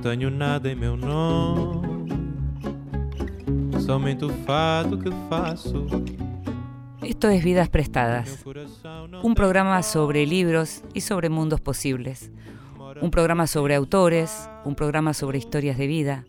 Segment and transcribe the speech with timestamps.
[0.00, 2.08] tenho nada em meu nome,
[3.80, 5.86] somente o fado que faço.
[7.02, 8.42] Esto es Vidas Prestadas,
[9.22, 12.30] un programa sobre libros y sobre mundos posibles,
[13.00, 16.24] un programa sobre autores, un programa sobre historias de vida,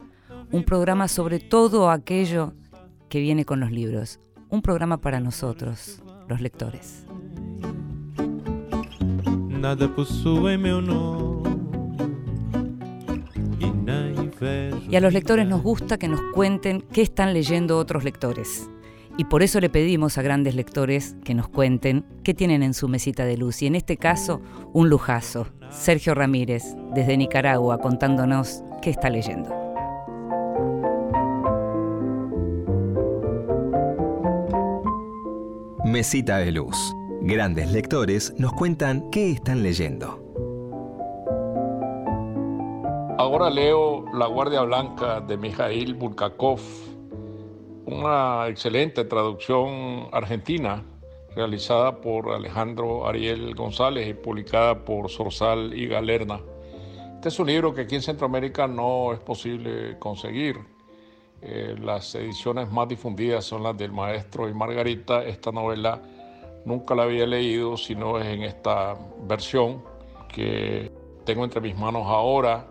[0.51, 2.53] un programa sobre todo aquello
[3.09, 7.05] que viene con los libros, un programa para nosotros, los lectores.
[13.83, 14.11] Nada.
[14.89, 18.69] Y a los lectores nos gusta que nos cuenten qué están leyendo otros lectores.
[19.17, 22.87] Y por eso le pedimos a grandes lectores que nos cuenten qué tienen en su
[22.87, 23.61] mesita de luz.
[23.61, 24.41] Y en este caso,
[24.73, 25.47] un lujazo.
[25.69, 29.49] Sergio Ramírez, desde Nicaragua, contándonos qué está leyendo.
[35.85, 36.95] Mesita de luz.
[37.21, 40.21] Grandes lectores nos cuentan qué están leyendo.
[43.17, 46.59] Ahora leo La Guardia Blanca de Mikhail Bulgakov,
[47.91, 50.83] una excelente traducción argentina
[51.35, 56.39] realizada por Alejandro Ariel González y publicada por Sorsal y Galerna.
[57.15, 60.57] Este es un libro que aquí en Centroamérica no es posible conseguir.
[61.41, 65.23] Eh, las ediciones más difundidas son las del maestro y Margarita.
[65.23, 66.01] Esta novela
[66.65, 68.95] nunca la había leído, sino es en esta
[69.27, 69.83] versión
[70.33, 70.91] que
[71.25, 72.70] tengo entre mis manos ahora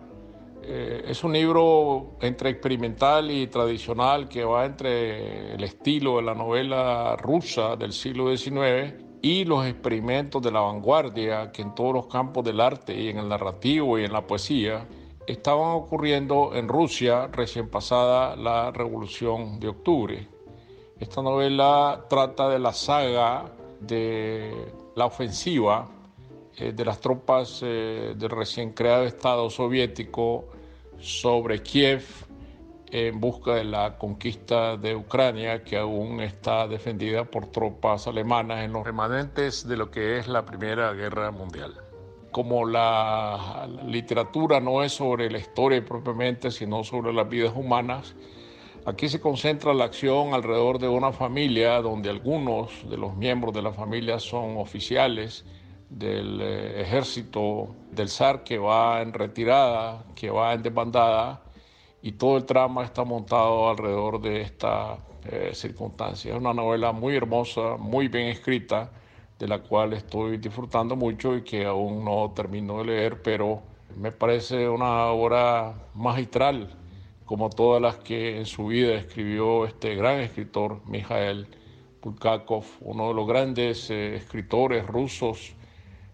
[0.62, 6.34] eh, es un libro entre experimental y tradicional que va entre el estilo de la
[6.34, 12.06] novela rusa del siglo XIX y los experimentos de la vanguardia que en todos los
[12.06, 14.86] campos del arte y en el narrativo y en la poesía
[15.26, 20.28] estaban ocurriendo en Rusia recién pasada la Revolución de Octubre.
[20.98, 23.46] Esta novela trata de la saga
[23.80, 25.88] de la ofensiva
[26.56, 30.46] eh, de las tropas eh, del recién creado Estado soviético
[31.00, 32.04] sobre Kiev
[32.92, 38.72] en busca de la conquista de Ucrania, que aún está defendida por tropas alemanas en
[38.72, 41.74] los remanentes de lo que es la Primera Guerra Mundial.
[42.32, 48.14] Como la literatura no es sobre la historia propiamente, sino sobre las vidas humanas,
[48.86, 53.62] aquí se concentra la acción alrededor de una familia donde algunos de los miembros de
[53.62, 55.44] la familia son oficiales,
[55.90, 61.42] del eh, ejército del zar que va en retirada, que va en desbandada,
[62.00, 66.32] y todo el trama está montado alrededor de esta eh, circunstancia.
[66.32, 68.90] Es una novela muy hermosa, muy bien escrita,
[69.38, 73.62] de la cual estoy disfrutando mucho y que aún no termino de leer, pero
[73.96, 76.70] me parece una obra magistral,
[77.26, 81.48] como todas las que en su vida escribió este gran escritor, Mikhail
[82.02, 85.54] Bulgakov, uno de los grandes eh, escritores rusos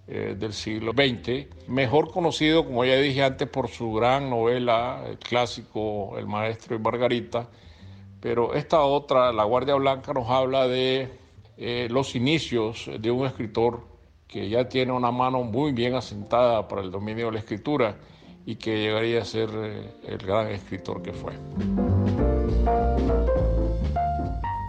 [0.08, 5.18] eh, del siglo XX, mejor conocido, como ya dije antes, por su gran novela, el
[5.18, 7.48] clásico El Maestro y Margarita,
[8.20, 11.08] pero esta otra, La Guardia Blanca, nos habla de
[11.56, 13.84] eh, los inicios de un escritor
[14.28, 17.96] que ya tiene una mano muy bien asentada para el dominio de la escritura
[18.44, 21.32] y que llegaría a ser eh, el gran escritor que fue.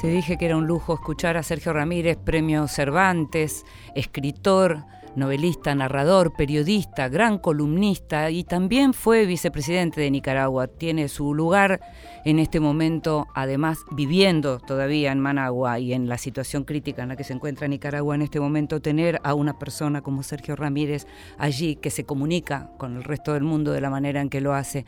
[0.01, 3.65] Te dije que era un lujo escuchar a Sergio Ramírez, premio Cervantes,
[3.95, 4.83] escritor,
[5.17, 10.67] novelista, narrador, periodista, gran columnista y también fue vicepresidente de Nicaragua.
[10.67, 11.81] Tiene su lugar
[12.23, 17.15] en este momento, además viviendo todavía en Managua y en la situación crítica en la
[17.15, 21.07] que se encuentra Nicaragua en este momento, tener a una persona como Sergio Ramírez
[21.39, 24.53] allí que se comunica con el resto del mundo de la manera en que lo
[24.53, 24.85] hace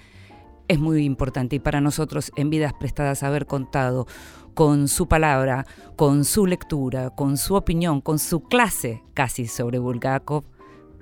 [0.69, 4.05] es muy importante y para nosotros en vidas prestadas haber contado
[4.53, 5.65] con su palabra,
[5.95, 10.43] con su lectura, con su opinión, con su clase casi sobre Bulgakov,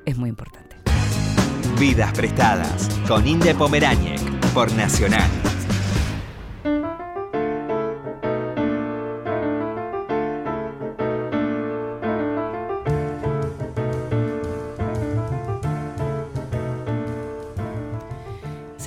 [0.06, 0.78] es muy importante.
[1.79, 4.22] Vidas prestadas con Inde Pomeráñez
[4.53, 5.29] por Nacional.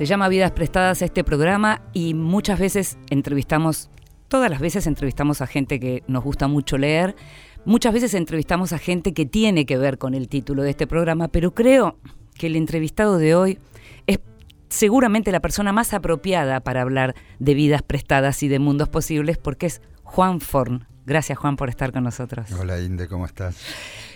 [0.00, 3.90] Se llama Vidas Prestadas este programa y muchas veces entrevistamos
[4.30, 7.16] Todas las veces entrevistamos a gente que nos gusta mucho leer,
[7.64, 11.26] muchas veces entrevistamos a gente que tiene que ver con el título de este programa,
[11.26, 11.98] pero creo
[12.38, 13.58] que el entrevistado de hoy
[14.06, 14.20] es
[14.68, 19.66] seguramente la persona más apropiada para hablar de vidas prestadas y de mundos posibles porque
[19.66, 22.52] es Juan Forn, Gracias Juan por estar con nosotros.
[22.52, 23.56] Hola Inde, ¿cómo estás?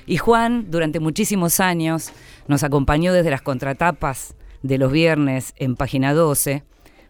[0.07, 2.13] Y Juan, durante muchísimos años,
[2.47, 6.63] nos acompañó desde las contratapas de los viernes en página 12.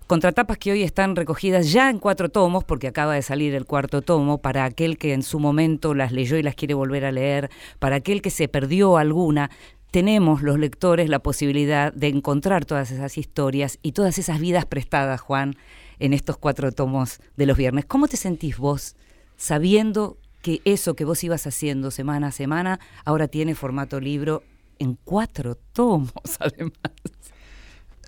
[0.06, 4.02] Contratapas que hoy están recogidas ya en cuatro tomos, porque acaba de salir el cuarto
[4.02, 7.50] tomo, para aquel que en su momento las leyó y las quiere volver a leer,
[7.78, 9.50] para aquel que se perdió alguna,
[9.90, 15.22] tenemos los lectores la posibilidad de encontrar todas esas historias y todas esas vidas prestadas,
[15.22, 15.54] Juan,
[15.98, 17.86] en estos cuatro tomos de los viernes.
[17.86, 18.96] ¿Cómo te sentís vos
[19.38, 24.42] sabiendo que eso que vos ibas haciendo semana a semana ahora tiene formato libro
[24.78, 26.74] en cuatro tomos, además?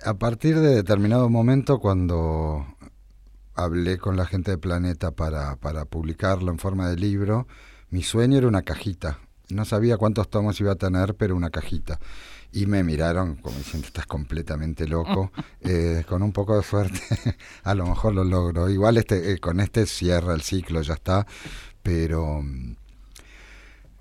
[0.03, 2.65] A partir de determinado momento, cuando
[3.55, 7.47] hablé con la gente de Planeta para, para publicarlo en forma de libro,
[7.89, 11.99] mi sueño era una cajita, no sabía cuántos tomos iba a tener, pero una cajita.
[12.51, 15.31] Y me miraron como diciendo, estás completamente loco.
[15.61, 17.01] Eh, con un poco de suerte,
[17.63, 18.69] a lo mejor lo logro.
[18.69, 21.27] Igual este, eh, con este cierra el ciclo, ya está.
[21.83, 22.75] Pero mm,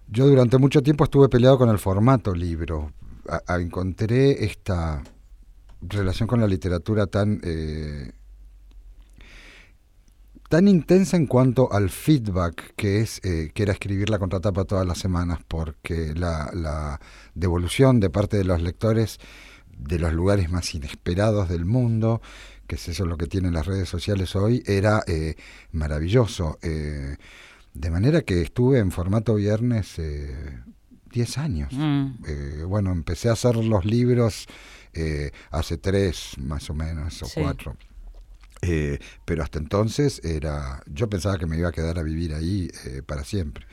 [0.08, 2.92] yo durante mucho tiempo estuve peleado con el formato libro.
[3.48, 5.02] encontré esta
[5.80, 7.40] relación con la literatura tan...
[7.42, 8.12] Eh,
[10.48, 14.86] tan intensa en cuanto al feedback que es eh, que era escribir la contratapa todas
[14.86, 17.00] las semanas, porque la,
[17.34, 19.18] devolución de parte de los lectores
[19.76, 22.22] de los lugares más inesperados del mundo,
[22.66, 25.34] que es eso lo que tienen las redes sociales hoy, era eh,
[25.72, 26.58] maravilloso.
[26.62, 27.16] Eh,
[27.74, 30.00] de manera que estuve en formato viernes
[31.12, 31.72] 10 años.
[31.74, 32.66] Mm.
[32.66, 34.46] bueno, empecé a hacer los libros
[35.50, 37.76] hace tres más o menos, o cuatro.
[38.62, 42.70] Eh, pero hasta entonces era, yo pensaba que me iba a quedar a vivir ahí
[42.84, 43.66] eh, para siempre.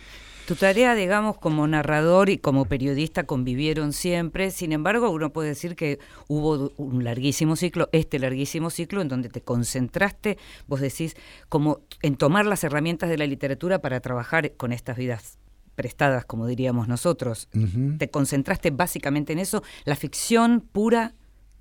[0.45, 5.77] Tu tarea, digamos, como narrador y como periodista convivieron siempre, sin embargo, uno puede decir
[5.77, 10.37] que hubo un larguísimo ciclo, este larguísimo ciclo, en donde te concentraste,
[10.67, 11.15] vos decís,
[11.47, 15.37] como en tomar las herramientas de la literatura para trabajar con estas vidas
[15.75, 17.49] prestadas, como diríamos nosotros.
[17.97, 19.63] Te concentraste básicamente en eso.
[19.85, 21.13] La ficción pura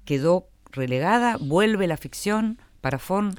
[0.05, 2.59] quedó relegada, vuelve la ficción.
[2.81, 3.37] Parafón?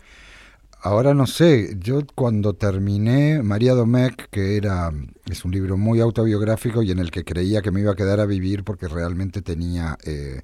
[0.82, 4.92] Ahora no sé, yo cuando terminé María Domecq, que era
[5.30, 8.20] es un libro muy autobiográfico y en el que creía que me iba a quedar
[8.20, 10.42] a vivir porque realmente tenía eh,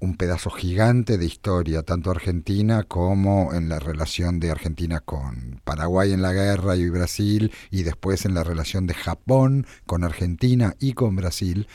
[0.00, 6.12] un pedazo gigante de historia, tanto argentina como en la relación de Argentina con Paraguay
[6.12, 10.94] en la guerra y Brasil, y después en la relación de Japón con Argentina y
[10.94, 11.68] con Brasil,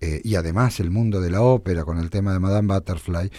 [0.00, 3.30] eh, y además el mundo de la ópera con el tema de Madame Butterfly.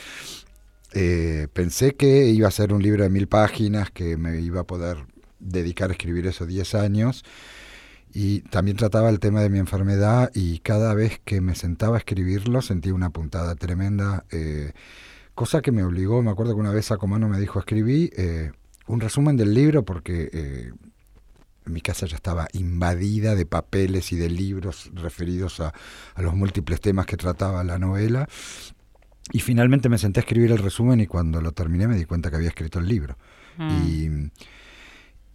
[0.94, 4.68] Eh, pensé que iba a ser un libro de mil páginas, que me iba a
[4.68, 5.06] poder
[5.39, 7.24] dedicar a escribir esos 10 años.
[8.13, 12.00] Y también trataba el tema de mi enfermedad y cada vez que me sentaba a
[12.00, 14.74] escribirlo sentía una puntada tremenda, eh,
[15.33, 18.51] cosa que me obligó, me acuerdo que una vez Sacomano me dijo, escribí eh,
[18.86, 20.71] un resumen del libro porque
[21.65, 25.74] mi casa ya estaba invadida de papeles y de libros referidos a,
[26.13, 28.27] a los múltiples temas que trataba la novela
[29.31, 32.30] y finalmente me senté a escribir el resumen y cuando lo terminé me di cuenta
[32.30, 33.18] que había escrito el libro.
[33.57, 33.88] Mm.
[33.88, 34.31] Y,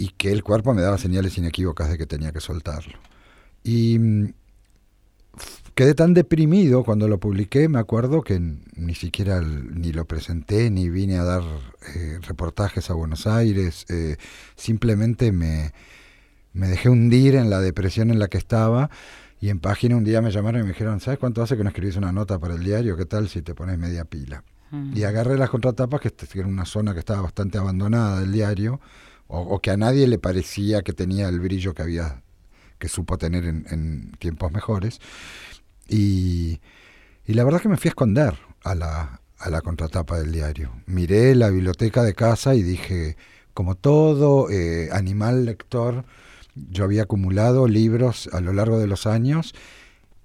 [0.06, 2.98] que el cuerpo me daba señales inequívocas de que tenía que soltarlo.
[3.64, 4.32] Y mm,
[5.74, 8.40] quedé tan deprimido cuando lo publiqué, me acuerdo que
[8.76, 11.42] ni siquiera ni lo presenté, ni vine a dar
[11.94, 14.16] eh, reportajes a Buenos Aires, eh,
[14.56, 15.72] simplemente me,
[16.52, 18.90] me dejé hundir en la depresión en la que estaba
[19.40, 21.70] y en página un día me llamaron y me dijeron, ¿sabes cuánto hace que no
[21.70, 22.96] escribís una nota para el diario?
[22.96, 24.42] ¿Qué tal si te pones media pila?
[24.94, 28.80] Y agarré las contratapas, que era una zona que estaba bastante abandonada del diario,
[29.28, 32.22] o, que a nadie le parecía que tenía el brillo que había,
[32.78, 35.00] que supo tener en, tiempos mejores.
[35.88, 36.60] Y,
[37.26, 40.72] y, la verdad que me fui a esconder a la, a la contratapa del diario.
[40.86, 43.16] Miré la biblioteca de casa y dije,
[43.54, 46.04] como todo eh, animal lector,
[46.54, 49.54] yo había acumulado libros a lo largo de los años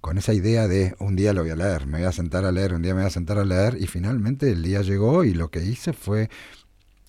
[0.03, 2.51] con esa idea de un día lo voy a leer, me voy a sentar a
[2.51, 5.33] leer, un día me voy a sentar a leer y finalmente el día llegó y
[5.33, 6.29] lo que hice fue,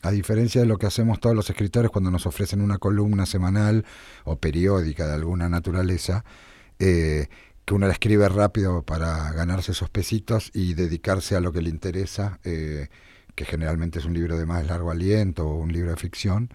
[0.05, 3.87] a diferencia de lo que hacemos todos los escritores cuando nos ofrecen una columna semanal
[4.25, 6.27] o periódica de alguna naturaleza,
[6.79, 7.29] eh,
[7.65, 11.71] que uno la escribe rápido para ganarse esos pesitos y dedicarse a lo que le
[11.71, 12.89] interesa, eh,
[13.35, 16.51] que generalmente es un libro de más largo aliento o un libro de ficción.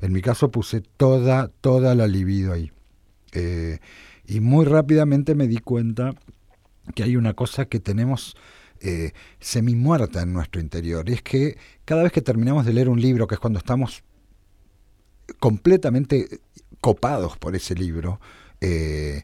[0.00, 2.72] En mi caso puse toda, toda la libido ahí.
[3.30, 3.78] Eh,
[4.26, 6.14] y muy rápidamente me di cuenta
[6.96, 8.36] que hay una cosa que tenemos
[8.80, 11.08] eh, semi muerta en nuestro interior.
[11.08, 14.02] Y es que cada vez que terminamos de leer un libro, que es cuando estamos
[15.38, 16.40] completamente
[16.80, 18.20] copados por ese libro,
[18.60, 19.22] eh,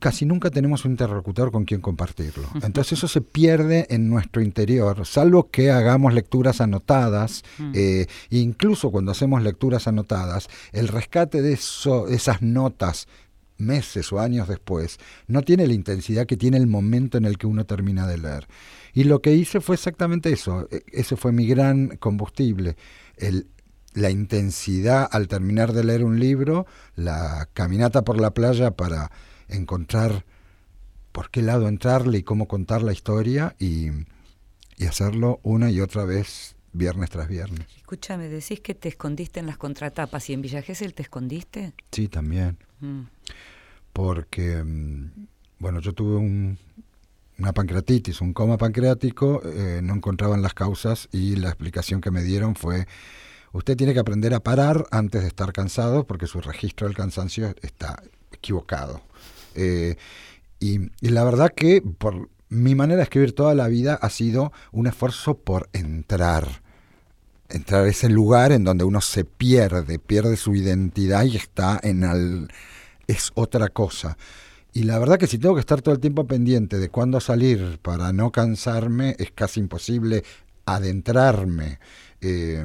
[0.00, 2.48] casi nunca tenemos un interlocutor con quien compartirlo.
[2.62, 7.72] Entonces eso se pierde en nuestro interior, salvo que hagamos lecturas anotadas, mm.
[7.74, 13.08] eh, incluso cuando hacemos lecturas anotadas, el rescate de eso, esas notas
[13.56, 17.46] meses o años después, no tiene la intensidad que tiene el momento en el que
[17.46, 18.46] uno termina de leer.
[18.92, 22.76] Y lo que hice fue exactamente eso, e, ese fue mi gran combustible,
[23.16, 23.48] el,
[23.94, 29.10] la intensidad al terminar de leer un libro, la caminata por la playa para
[29.48, 30.24] encontrar
[31.12, 33.90] por qué lado entrarle y cómo contar la historia y,
[34.86, 37.66] hacerlo una y otra vez viernes tras viernes.
[37.76, 41.72] Escúchame, decís que te escondiste en las contratapas y en Villa Gesell te escondiste.
[41.90, 42.58] Sí, también.
[42.80, 43.02] Mm.
[43.92, 45.10] Porque, mm,
[45.60, 46.58] bueno, yo tuve un,
[47.38, 52.22] una pancreatitis, un coma pancreático, eh, no encontraban las causas y la explicación que me
[52.22, 52.86] dieron fue,
[53.52, 57.54] usted tiene que aprender a parar antes de estar cansado porque su registro del cansancio
[57.62, 58.02] está
[58.32, 59.00] equivocado.
[59.54, 59.96] Eh,
[60.60, 64.86] y, la verdad que por mi manera de escribir toda la vida ha sido un
[64.86, 66.63] esfuerzo por entrar.
[67.48, 72.04] Entrar a ese lugar en donde uno se pierde, pierde su identidad y está en
[72.04, 72.48] al,
[73.06, 74.16] es otra cosa.
[74.72, 77.78] Y la verdad que si tengo que estar todo el tiempo pendiente de cuándo salir
[77.80, 80.24] para no cansarme, es casi imposible
[80.66, 81.78] adentrarme.
[82.20, 82.64] Eh,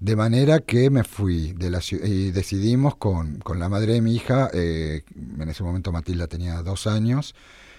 [0.00, 4.50] de manera que me fui de la y decidimos con, la madre de mi hija,
[4.52, 5.02] eh,
[5.38, 7.34] en ese momento Matilda tenía dos años,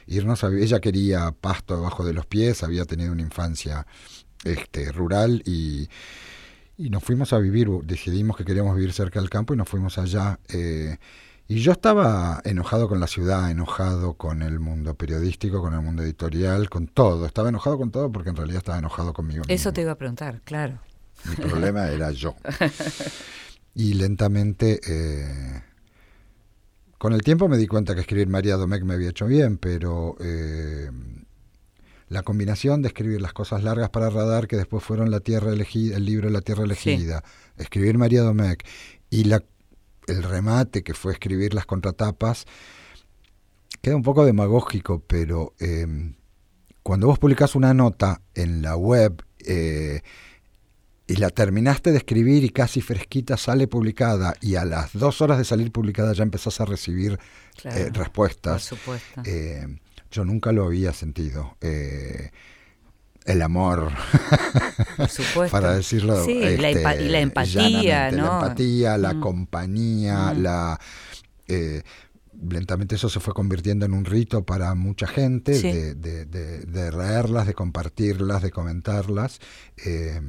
[0.07, 3.85] irnos a Ella quería pasto debajo de los pies, había tenido una infancia
[4.45, 5.89] este, rural y,
[6.77, 10.39] nos fuimos a vivir, decidimos que queríamos vivir cerca del campo y nos fuimos allá.
[10.49, 10.97] Eh,
[11.47, 16.03] y yo estaba enojado con la ciudad, enojado con el mundo periodístico, con el mundo
[16.03, 17.25] editorial, con todo.
[17.25, 19.43] Estaba enojado con todo porque en realidad estaba enojado conmigo.
[19.47, 20.79] Eso te iba a preguntar, claro.
[21.25, 22.35] Mi problema era yo.
[23.75, 25.61] Y lentamente, eh,
[26.97, 30.15] con el tiempo me di cuenta que escribir María Domecq me había hecho bien, pero
[30.21, 30.89] eh,
[32.07, 35.97] la combinación de escribir las cosas largas para radar, que después fueron la tierra elegida,
[35.97, 37.23] el libro La Tierra Elegida,
[37.57, 38.65] escribir María Domecq
[39.09, 39.43] y la,
[40.07, 42.45] el remate que fue escribir las contratapas,
[43.81, 46.13] queda un poco demagógico, pero eh,
[46.83, 49.23] cuando vos publicás una nota en la web,
[51.07, 55.37] y la terminaste de escribir y casi fresquita sale publicada y a las dos horas
[55.37, 57.19] de salir publicada ya empezás a recibir
[57.63, 58.73] eh, respuestas.
[59.23, 59.67] Eh,
[60.15, 61.57] yo nunca lo había sentido.
[61.59, 62.31] Eh,
[63.25, 63.91] el amor,
[65.51, 66.23] para decirlo.
[66.23, 68.17] Sí, la, este, y la empatía, ¿no?
[68.17, 69.19] La empatía, la mm.
[69.19, 70.41] compañía, mm.
[70.41, 70.79] la
[72.49, 76.91] lentamente eso se fue convirtiendo en un rito para mucha gente de, de, de, de,
[76.91, 79.39] leerlas, de compartirlas, de comentarlas.
[79.83, 80.19] Eh,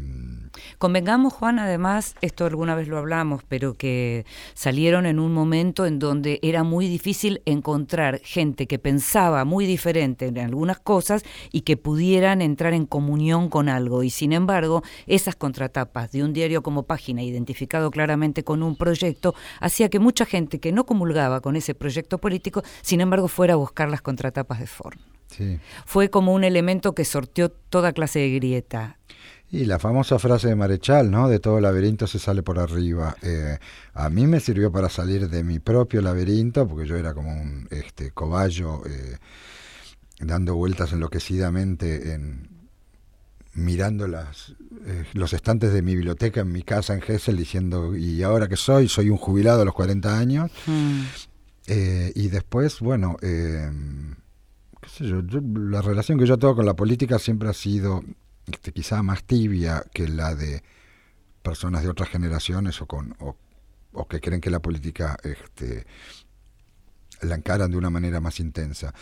[0.79, 5.99] Convengamos, Juan, además, esto alguna vez lo hablamos, pero que salieron en un momento en
[5.99, 11.23] donde era muy difícil encontrar gente que pensaba muy diferente en algunas cosas
[11.53, 14.03] y que pudieran entrar en comunión con algo.
[14.03, 19.35] Y sin embargo, esas contratapas de un diario como página, identificado claramente con un proyecto,
[19.61, 23.57] hacía que mucha gente que no comulgaba con ese proyecto político, sin embargo fuera a
[23.57, 24.99] buscar las contratapas de Ford.
[25.85, 28.99] Fue como un elemento que sorteó toda clase de grieta.
[29.51, 31.29] Y la famosa frase de Marechal, ¿no?
[31.29, 33.17] De todo laberinto se sale por arriba.
[33.23, 33.59] Eh,
[33.95, 37.69] a mí me sirvió para salir de mi propio laberinto, porque yo era como un
[37.71, 39.19] este, cobayo eh,
[40.21, 42.57] dando vueltas enloquecidamente en,
[43.57, 48.23] mirando las, eh, los estantes de mi biblioteca en mi casa en Gessel diciendo, ¿y
[48.23, 48.89] ahora que soy?
[48.89, 50.51] Soy un jubilado a los 40 años.
[50.67, 51.03] Mm.
[51.67, 53.69] Eh, y después, bueno, eh,
[54.81, 55.21] qué sé yo,
[55.55, 58.05] la relación que yo tengo con la política siempre ha sido
[58.47, 60.63] este, quizá más tibia que la de
[61.43, 65.87] personas de otras generaciones o, con, o, que creen que la política este,
[67.23, 68.95] la encaran de una manera más intensa.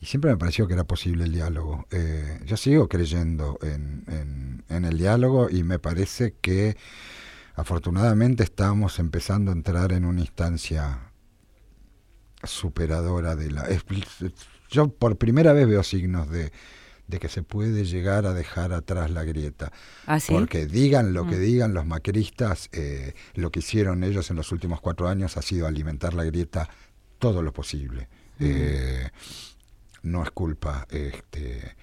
[0.00, 1.86] Y siempre me pareció que era posible el diálogo.
[1.90, 6.76] Eh, yo sigo creyendo en, en, en, el diálogo y me parece que
[7.54, 11.12] afortunadamente estamos empezando a entrar en una instancia
[12.44, 13.68] superadora de la...
[14.70, 16.52] yo por primera vez veo signos de,
[17.18, 19.72] que se puede llegar a dejar atrás la grieta.
[20.06, 21.40] ¿Ah, Porque digan lo que mm.
[21.40, 25.66] digan los macristas, eh, lo que hicieron ellos en los últimos cuatro años ha sido
[25.66, 26.68] alimentar la grieta
[27.18, 28.08] todo lo posible.
[28.38, 28.44] Mm.
[28.44, 29.10] Eh,
[30.02, 31.76] no es culpa este,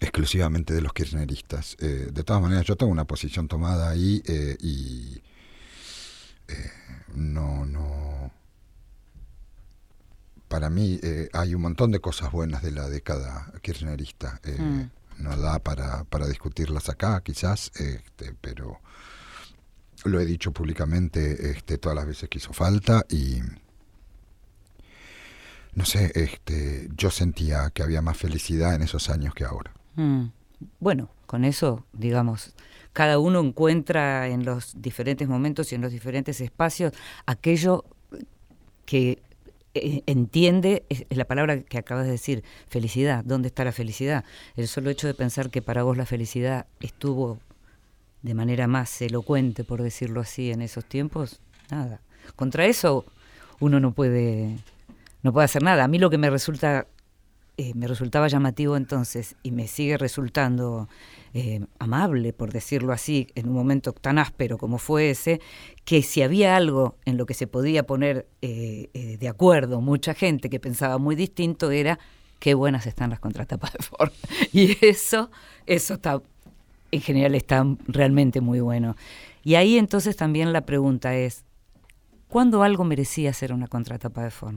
[0.00, 1.76] exclusivamente de los kirchneristas.
[1.80, 4.22] Eh, de todas maneras, yo tengo una posición tomada ahí
[4.60, 5.22] y
[7.14, 8.30] no, no
[10.56, 14.40] para mí eh, hay un montón de cosas buenas de la década kirchnerista.
[14.42, 14.90] Eh, mm.
[15.18, 18.80] No da para, para, discutirlas acá, quizás, este, pero
[20.06, 23.40] lo he dicho públicamente este, todas las veces que hizo falta y,
[25.74, 29.74] no sé, este, yo sentía que había más felicidad en esos años que ahora.
[29.96, 30.28] Mm.
[30.80, 32.54] Bueno, con eso, digamos,
[32.94, 36.94] cada uno encuentra en los diferentes momentos y en los diferentes espacios
[37.26, 37.84] aquello
[38.86, 39.20] que
[40.06, 43.24] entiende, es, la palabra que acabas de decir, felicidad.
[43.24, 44.24] ¿Dónde está la felicidad?
[44.56, 47.38] El solo hecho de pensar que para vos la felicidad estuvo
[48.22, 51.40] de manera más elocuente, por decirlo así, en esos tiempos,
[51.70, 52.00] nada.
[52.34, 53.04] Contra eso
[53.60, 54.56] uno no puede,
[55.22, 55.84] no puede hacer nada.
[55.84, 56.86] A mí lo que me resulta
[57.58, 60.90] eh, me resultaba llamativo entonces y me sigue resultando
[61.32, 65.40] eh, amable, por decirlo así, en un momento tan áspero como fue ese,
[65.86, 70.50] que si había algo en lo que se podía poner eh, de acuerdo mucha gente
[70.50, 71.98] que pensaba muy distinto era
[72.40, 74.12] qué buenas están las contratapas de Ford.
[74.52, 75.30] Y eso,
[75.64, 76.20] eso está,
[76.90, 78.96] en general está realmente muy bueno.
[79.44, 81.44] Y ahí entonces también la pregunta es,
[82.28, 84.56] ¿cuándo algo merecía ser una contratapa de Ford?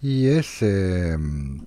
[0.00, 1.66] Y es, em,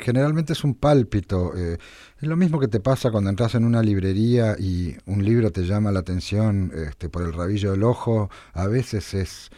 [0.00, 1.56] generalmente es un pálpito.
[1.56, 1.78] Eh,
[2.20, 5.66] es lo mismo que te pasa cuando entras en una librería y un libro te
[5.66, 8.30] llama la atención este, por el rabillo del ojo.
[8.52, 9.50] A veces es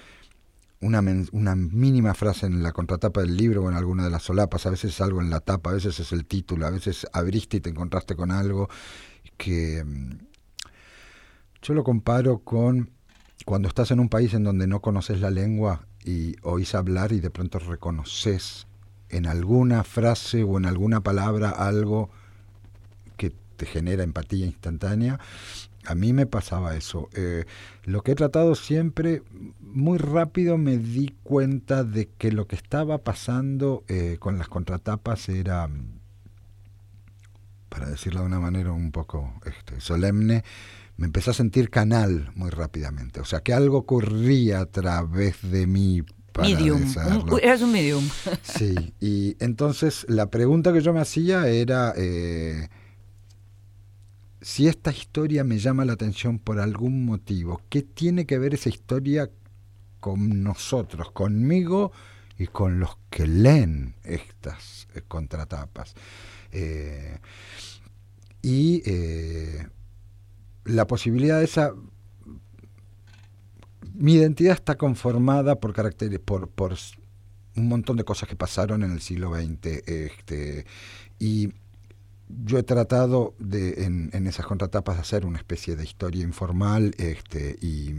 [0.81, 4.67] una, una mínima frase en la contratapa del libro o en alguna de las solapas.
[4.67, 7.59] A veces es algo en la tapa, a veces es el título, a veces abriste
[7.59, 8.69] y te encontraste con algo
[9.37, 9.79] que...
[9.79, 10.19] Em,
[11.63, 12.91] yo lo comparo con
[13.45, 17.21] cuando estás en un país en donde no conoces la lengua y oís hablar y
[17.21, 18.67] de pronto reconoces
[19.09, 22.11] en alguna frase o en alguna palabra algo
[23.17, 25.21] que te genera empatía instantánea.
[25.87, 27.09] A mí me pasaba eso.
[27.15, 27.45] Eh,
[27.85, 29.23] lo que he tratado siempre,
[29.61, 35.29] muy rápido me di cuenta de que lo que estaba pasando eh, con las contratapas
[35.29, 35.69] era,
[37.69, 40.45] para decirlo de una manera un poco este, solemne,
[41.03, 43.19] me empecé a sentir canal muy rápidamente.
[43.19, 46.01] O sea, que algo ocurría a través de mí.
[46.31, 46.81] Para medium.
[47.43, 48.09] eras un medium.
[48.45, 52.69] Sí, y entonces la pregunta que yo me hacía era eh,
[54.41, 58.69] si esta historia me llama la atención por algún motivo, ¿qué tiene que ver esa
[58.69, 59.29] historia
[59.99, 61.91] con nosotros, conmigo
[62.39, 65.97] y con los que leen estas eh, contratapas?
[66.53, 67.19] Eh,
[68.41, 68.83] y
[70.65, 71.73] la posibilidad de esa
[73.95, 76.77] mi identidad está conformada por caracteres por, por
[77.57, 80.67] un montón de cosas que pasaron en el siglo XX este,
[81.19, 81.53] y
[82.29, 86.95] yo he tratado de en, en esas contratapas de hacer una especie de historia informal
[86.97, 87.93] este, y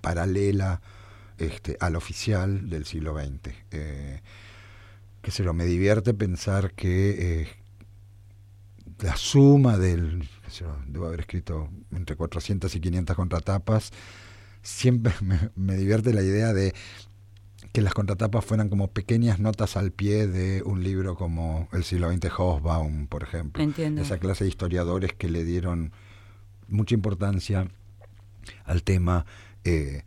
[0.00, 0.80] paralela
[1.38, 3.54] este, al oficial del siglo XX.
[3.70, 7.48] Que se lo me divierte pensar que eh,
[9.00, 10.28] la suma del
[10.86, 13.92] debo haber escrito entre 400 y 500 contratapas,
[14.62, 15.12] siempre
[15.56, 16.74] me, divierte la idea de
[17.72, 22.10] que las contratapas fueran como pequeñas notas al pie de un libro como El siglo
[22.10, 23.62] XX Hobsbawm, por ejemplo.
[24.00, 25.92] Esa clase de historiadores que le dieron
[26.68, 27.68] mucha importancia
[28.64, 29.26] al tema
[29.64, 30.04] eh,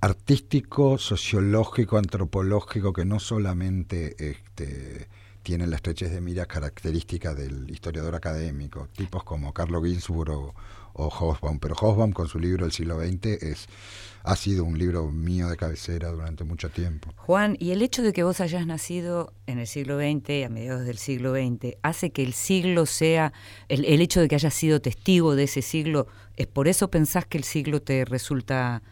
[0.00, 5.08] artístico, sociológico, antropológico, que no solamente este,
[5.46, 10.52] tienen la estrechez de mira característica del historiador académico, tipos como Carlo Ginzburg
[10.92, 13.68] o, Hobsbawm, pero Hobsbawm con su libro El siglo XX es,
[14.24, 17.12] ha sido un libro mío de cabecera durante mucho tiempo.
[17.14, 20.84] Juan, ¿y el hecho de que vos hayas nacido en el siglo XX, a mediados
[20.84, 23.32] del siglo XX, hace que el siglo sea,
[23.68, 27.24] el, el hecho de que hayas sido testigo de ese siglo, ¿es por eso pensás
[27.24, 28.82] que el siglo te resulta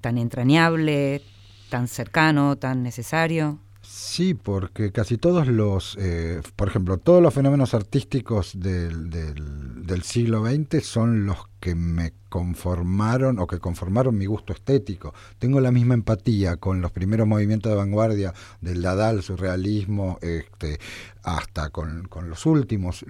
[0.00, 1.22] tan entrañable,
[1.68, 3.60] tan cercano, tan necesario?
[3.92, 10.46] Sí, porque casi todos los, eh, por ejemplo, todos los fenómenos artísticos del, del, siglo
[10.46, 15.12] XX son los que me conformaron o que conformaron mi gusto estético.
[15.40, 20.78] Tengo la misma empatía con los primeros movimientos de vanguardia del Dada, el surrealismo, este,
[21.24, 23.04] hasta con, con, los últimos.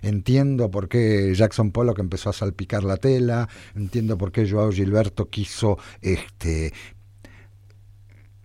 [0.00, 5.28] Entiendo por qué Jackson Pollock empezó a salpicar la tela, entiendo por qué Joao Gilberto
[5.28, 6.72] quiso este,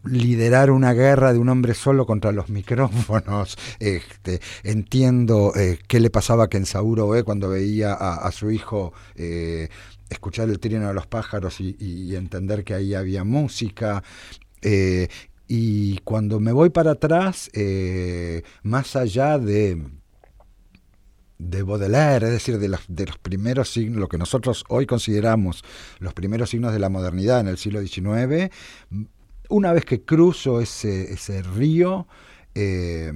[0.10, 3.58] liderar una guerra de un hombre solo contra los micrófonos.
[3.80, 9.70] Este, entiendo eh, qué le pasaba a Kensauro eh, cuando veía a, su hijo eh,
[10.10, 14.04] escuchar el trino de los pájaros y, entender que ahí había música.
[15.48, 17.50] Y cuando me voy para atrás,
[18.64, 19.82] más allá de
[21.40, 25.64] de Baudelaire, es decir, de los, de los primeros signos, lo que nosotros hoy consideramos
[26.00, 28.52] los primeros signos de la modernidad en el siglo XIX,
[29.50, 32.08] una vez que cruzo ese, ese río,
[32.56, 33.12] eh,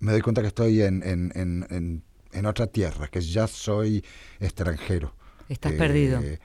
[0.00, 4.04] me doy cuenta que estoy en, en, en, otra tierra, que ya soy
[4.38, 5.14] extranjero.
[5.48, 6.20] Estás perdido.
[6.20, 6.38] Eh,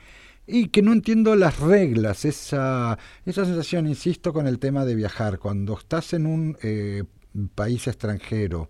[0.45, 5.39] y que no entiendo las reglas, esa, esa sensación, insisto, con el tema de viajar.
[5.39, 7.03] Cuando estás en un eh,
[7.55, 8.69] país extranjero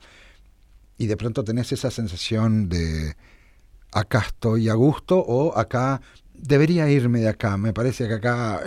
[0.98, 3.16] y de pronto tenés esa sensación de
[3.92, 6.02] acá estoy a gusto o acá
[6.34, 8.62] debería irme de acá, me parece que acá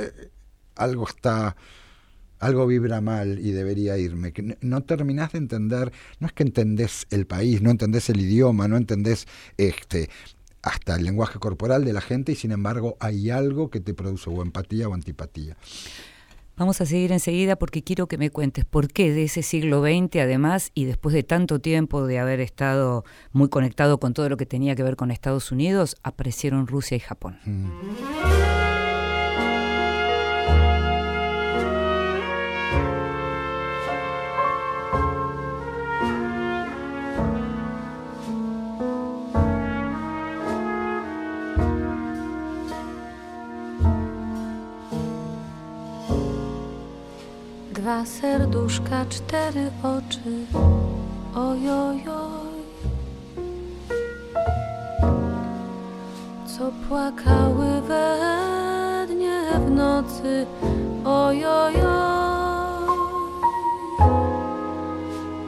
[0.77, 1.57] algo está
[2.39, 4.33] algo vibra mal y debería irme.
[4.33, 8.69] Que no terminás de entender, no es que entendés el país, no entendés el idioma,
[8.69, 10.11] no entendés este
[10.62, 14.29] hasta el lenguaje corporal de la gente y sin embargo hay algo que te produce
[14.29, 15.57] o empatía o antipatía.
[16.57, 20.17] Vamos a seguir enseguida porque quiero que me cuentes por qué de ese siglo XX,
[20.23, 24.47] además, y después de tanto tiempo de haber estado muy conectado con todo lo que
[24.47, 27.39] tenía que ver con Estados Unidos, aparecieron Rusia y Japón.
[27.45, 28.65] Mm.
[47.87, 50.46] Dwa serduszka, cztery oczy,
[51.35, 52.57] ojojoj.
[56.46, 58.16] Co płakały we
[59.09, 60.46] dnie w nocy,
[61.05, 61.75] ojojoj.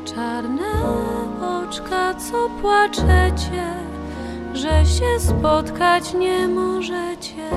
[0.05, 0.73] Czarne
[1.63, 3.67] oczka, co płaczecie,
[4.55, 7.51] że się spotkać nie możecie,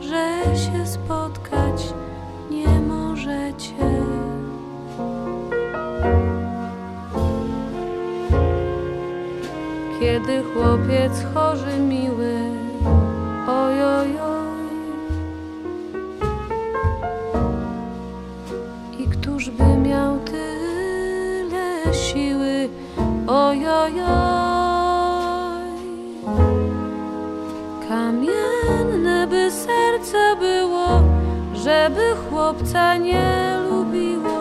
[0.00, 1.94] że się spotkać
[2.50, 3.95] nie możecie.
[10.06, 12.34] Kiedy chłopiec chorzy miły,
[13.46, 14.50] ojojoj.
[18.98, 22.68] I któż by miał tyle siły,
[23.26, 24.06] ojojoj.
[27.88, 31.02] Kamienne by serce było,
[31.54, 34.35] żeby chłopca nie lubiło,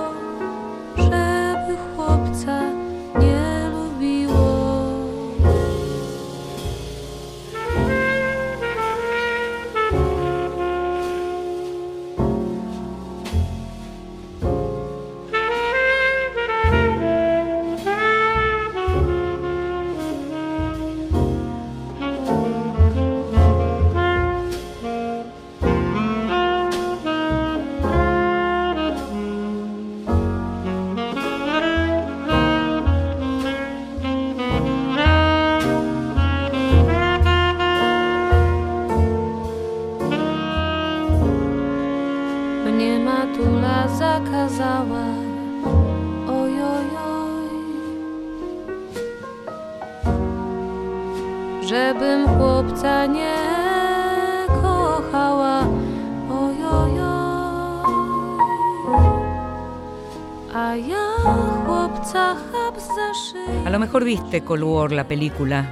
[64.06, 65.68] viste Cold la película,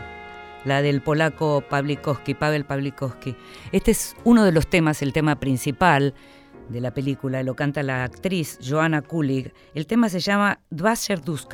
[0.66, 3.36] la del polaco Pawlikowski, Pavel Pawlikowski.
[3.72, 6.16] Este es uno de los temas, el tema principal
[6.68, 9.54] de la película, lo canta la actriz Joanna Kulig.
[9.76, 10.96] El tema se llama Dwa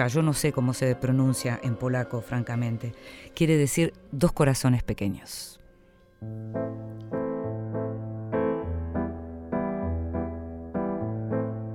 [0.08, 2.94] yo no sé cómo se pronuncia en polaco, francamente.
[3.36, 5.60] Quiere decir dos corazones pequeños.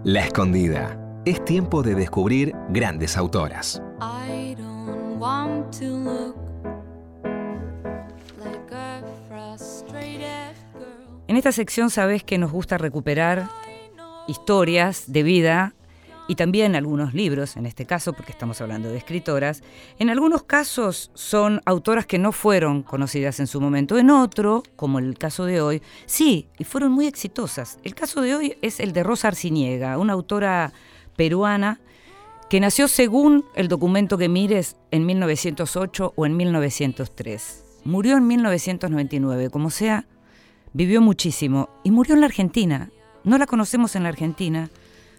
[0.02, 0.98] La escondida.
[1.26, 3.82] Es tiempo de descubrir grandes autoras.
[11.26, 13.48] En esta sección sabes que nos gusta recuperar
[14.28, 15.74] historias de vida
[16.28, 19.62] y también algunos libros, en este caso porque estamos hablando de escritoras.
[19.98, 24.98] En algunos casos son autoras que no fueron conocidas en su momento, en otro, como
[24.98, 27.78] el caso de hoy, sí, y fueron muy exitosas.
[27.82, 30.72] El caso de hoy es el de Rosa Arciniega, una autora
[31.16, 31.80] peruana
[32.48, 37.64] que nació según el documento que mires en 1908 o en 1903.
[37.84, 40.06] Murió en 1999, como sea,
[40.72, 42.90] vivió muchísimo y murió en la Argentina.
[43.24, 44.70] No la conocemos en la Argentina,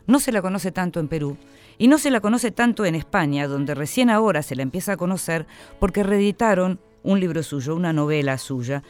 [0.08, 1.38] no se la conoce tanto en Perú
[1.78, 4.98] y no se la conoce tanto en España, donde recién ahora se la empieza a
[4.98, 5.48] conocer
[5.80, 8.84] porque reeditaron un libro suyo, una novela suya,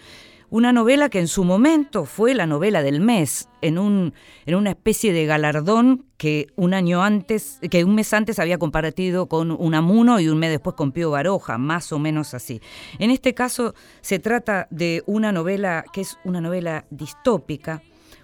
[0.56, 4.14] una novela que en su momento fue la novela del mes, en, un,
[4.46, 9.28] en una especie de galardón que un año antes, que un mes antes había compartido
[9.28, 12.62] con Unamuno y un mes después con Pío Baroja, más o menos así.
[13.00, 17.82] En este caso se trata de una novela que es una novela distópica,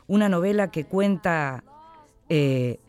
[0.08, 1.66] una novela que cuenta
[2.30, 2.80] eh,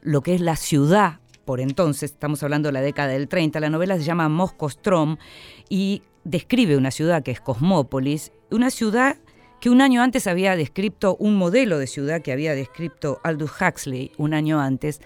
[0.00, 3.68] lo que es la ciudad por entonces, estamos hablando de la década del 30, la
[3.68, 5.16] novela se llama Moscostrom
[5.68, 9.16] y describe una ciudad que es Cosmópolis, una ciudad
[9.60, 14.10] que un año antes había descrito un modelo de ciudad que había descrito Aldous Huxley
[14.18, 15.00] un año antes.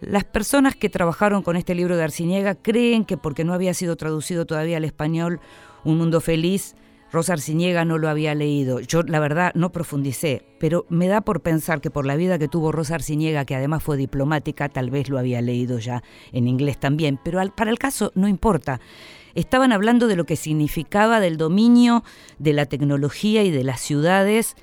[0.00, 3.96] Las personas que trabajaron con este libro de Arciniega creen que porque no había sido
[3.96, 5.40] traducido todavía al español,
[5.82, 6.76] Un Mundo Feliz,
[7.10, 8.80] Rosa Arciniega no lo había leído.
[8.80, 12.48] Yo, la verdad, no profundicé, pero me da por pensar que por la vida que
[12.48, 16.78] tuvo Rosa Arciniega, que además fue diplomática, tal vez lo había leído ya en inglés
[16.78, 18.80] también, pero para el caso no importa
[19.34, 22.04] estaban hablando de lo que significaba del dominio
[22.38, 24.56] de la tecnología y de las ciudades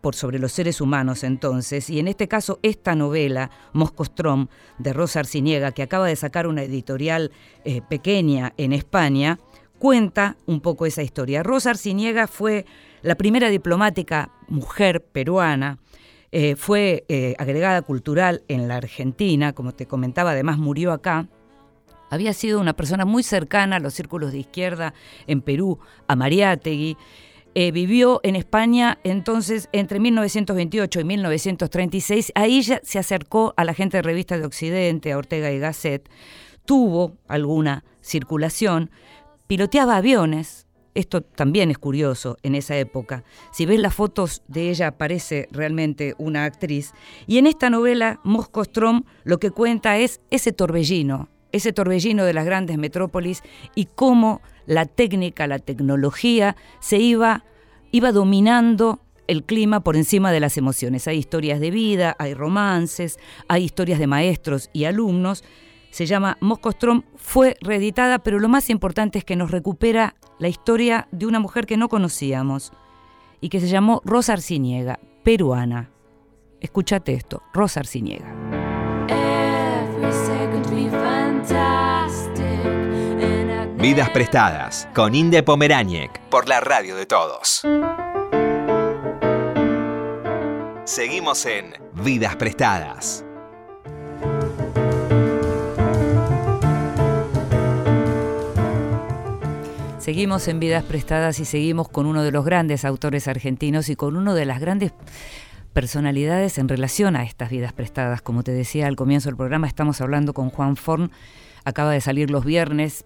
[0.00, 4.46] por sobre los seres humanos entonces, y en este caso esta novela, Moscostrom,
[4.78, 7.32] de Rosa Arciniega, que acaba de sacar una editorial
[7.64, 9.40] eh, pequeña en España,
[9.78, 11.42] cuenta un poco esa historia.
[11.42, 12.66] Rosa Arciniega fue
[13.02, 15.78] la primera diplomática mujer peruana,
[16.30, 21.28] eh, fue eh, agregada cultural en la Argentina, como te comentaba, además murió acá,
[22.10, 24.94] había sido una persona muy cercana a los círculos de izquierda
[25.26, 26.96] en Perú, a Mariátegui.
[27.58, 32.32] Eh, vivió en España entonces entre 1928 y 1936.
[32.34, 36.06] Ahí ya se acercó a la gente de Revista de Occidente, a Ortega y Gasset.
[36.66, 38.90] Tuvo alguna circulación,
[39.46, 40.66] piloteaba aviones.
[40.94, 43.24] Esto también es curioso en esa época.
[43.52, 46.92] Si ves las fotos de ella, parece realmente una actriz.
[47.26, 52.32] Y en esta novela, Mosco Strom lo que cuenta es ese torbellino, ese torbellino de
[52.32, 53.42] las grandes metrópolis
[53.74, 57.44] y cómo la técnica, la tecnología se iba,
[57.90, 61.08] iba dominando el clima por encima de las emociones.
[61.08, 65.44] Hay historias de vida, hay romances, hay historias de maestros y alumnos.
[65.90, 71.08] Se llama Moscostrom, fue reeditada, pero lo más importante es que nos recupera la historia
[71.10, 72.72] de una mujer que no conocíamos
[73.40, 75.90] y que se llamó Rosa Arciniega, peruana.
[76.60, 78.55] Escúchate esto, Rosa Arciniega.
[83.88, 87.62] Vidas Prestadas con Inde Pomeráñez por la radio de todos.
[90.82, 93.24] Seguimos en Vidas Prestadas.
[100.00, 104.16] Seguimos en Vidas Prestadas y seguimos con uno de los grandes autores argentinos y con
[104.16, 104.94] uno de las grandes
[105.72, 108.20] personalidades en relación a estas vidas prestadas.
[108.20, 111.12] Como te decía al comienzo del programa, estamos hablando con Juan Forn.
[111.64, 113.04] Acaba de salir los viernes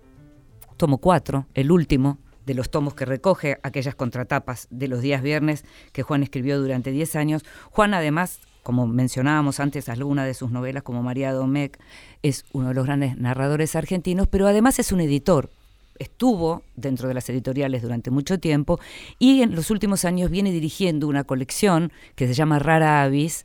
[0.80, 2.16] tomo 4, el último
[2.46, 6.90] de los tomos que recoge aquellas contratapas de los días viernes que Juan escribió durante
[6.90, 7.44] 10 años.
[7.70, 11.78] Juan además, como mencionábamos antes, alguna de sus novelas como María Domecq,
[12.22, 15.50] es uno de los grandes narradores argentinos, pero además es un editor.
[15.98, 18.80] Estuvo dentro de las editoriales durante mucho tiempo
[19.18, 23.44] y en los últimos años viene dirigiendo una colección que se llama Rara Avis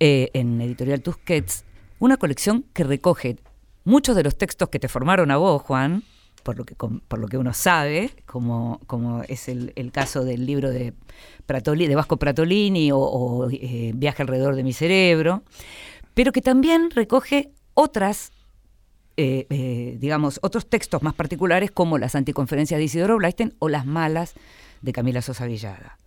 [0.00, 1.66] eh, en Editorial Tusquets,
[1.98, 3.36] una colección que recoge
[3.84, 6.04] muchos de los textos que te formaron a vos, Juan,
[6.42, 10.70] por lo que, por lo que uno sabe, como, como es el, caso del libro
[10.70, 10.94] de,
[11.46, 15.42] de Vasco Pratolini o, eh, Viaje alrededor de mi cerebro,
[16.14, 18.32] pero que también recoge otras,
[19.16, 23.86] eh, eh, digamos, otros textos más particulares como las anticonferencias de Isidoro Blaisten o las
[23.86, 24.34] malas
[24.82, 25.98] de Camila Sosa Villada.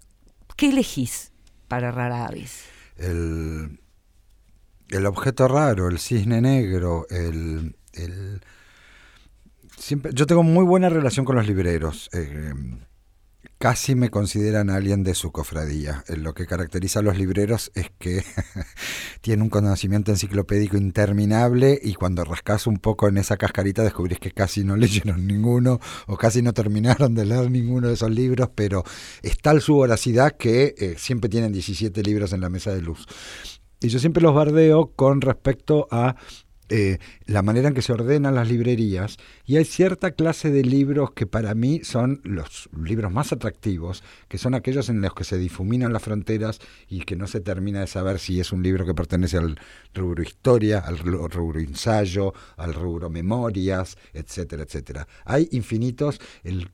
[0.56, 1.32] ¿Qué elegís
[1.68, 2.66] para Rara Avis?
[2.98, 3.80] El,
[4.90, 7.76] el objeto raro, el cisne negro, el
[10.14, 12.10] yo tengo muy buena relación con los libreros.
[12.14, 12.54] Eh,
[13.64, 16.04] casi me consideran alguien de su cofradía.
[16.10, 18.22] Eh, lo que caracteriza a los libreros es que
[19.22, 24.32] tienen un conocimiento enciclopédico interminable y cuando rascas un poco en esa cascarita descubrís que
[24.32, 28.84] casi no leyeron ninguno o casi no terminaron de leer ninguno de esos libros, pero
[29.22, 33.08] es tal su voracidad que eh, siempre tienen 17 libros en la mesa de luz.
[33.80, 36.18] Y yo siempre los bardeo con respecto a
[36.76, 41.12] eh, la manera en que se ordenan las librerías y hay cierta clase de libros
[41.12, 45.38] que para mí son los libros más atractivos, que son aquellos en los que se
[45.38, 46.60] difuminan las fronteras
[46.90, 49.60] y que no se termina de saber si es un libro que pertenece al
[49.94, 55.08] rubro historia, al rubro ensayo, al rubro memorias, etcétera, etcétera.
[55.26, 56.72] Hay infinitos, el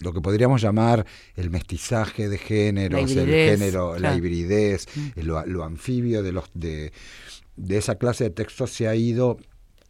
[0.00, 5.20] lo que podríamos llamar el mestizaje de géneros, el género, la hibridez, mm.
[5.22, 6.92] lo, lo, anfibio de los de
[7.58, 9.38] de esa clase de textos se ha ido,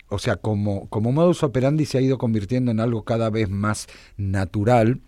[0.08, 3.86] o sea, como, como modus operandi se ha ido convirtiendo en algo cada vez más
[4.16, 5.00] natural.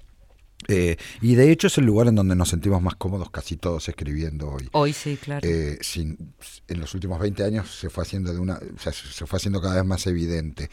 [0.68, 3.88] Eh, y de hecho es el lugar en donde nos sentimos más cómodos casi todos
[3.88, 4.68] escribiendo hoy.
[4.73, 5.49] Hoy sí, claro.
[5.49, 6.35] Eh, sin,
[6.68, 9.61] en los últimos 20 años se fue haciendo de una, o sea, se fue haciendo
[9.61, 10.70] cada vez más evidente.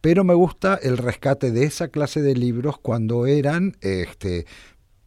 [0.00, 4.46] Pero me gusta el rescate de esa clase de libros cuando eran este,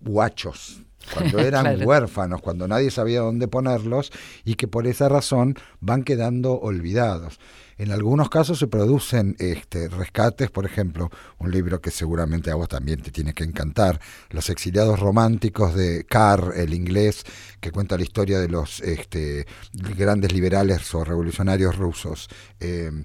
[0.02, 4.12] guachos, cuando eran huérfanos, cuando nadie sabía dónde ponerlos
[4.46, 7.40] y que por esa razón van quedando olvidados.
[7.78, 11.10] En algunos casos se producen este, rescates, por ejemplo,
[11.40, 16.04] un libro que seguramente a vos también te tiene que encantar, Los exiliados románticos de
[16.04, 17.24] Carr, el inglés,
[17.60, 22.30] que cuenta la historia de los este, grandes liberales o revolucionarios rusos.
[22.60, 23.04] Em,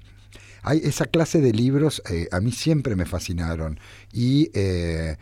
[0.61, 3.79] hay esa clase de libros eh, a mí siempre me fascinaron
[4.11, 5.17] y eh,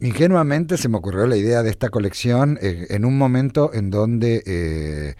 [0.00, 5.16] ingenuamente se me ocurrió la idea de esta colección eh, en un momento en donde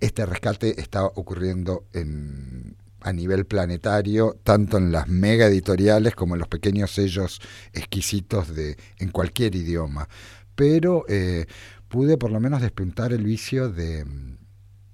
[0.00, 6.40] este rescate está ocurriendo en, a nivel planetario, tanto en las mega editoriales como en
[6.40, 7.40] los pequeños sellos
[7.72, 10.08] exquisitos de, en cualquier idioma.
[10.54, 11.46] Pero eh,
[11.88, 14.04] pude por lo menos despuntar el vicio de,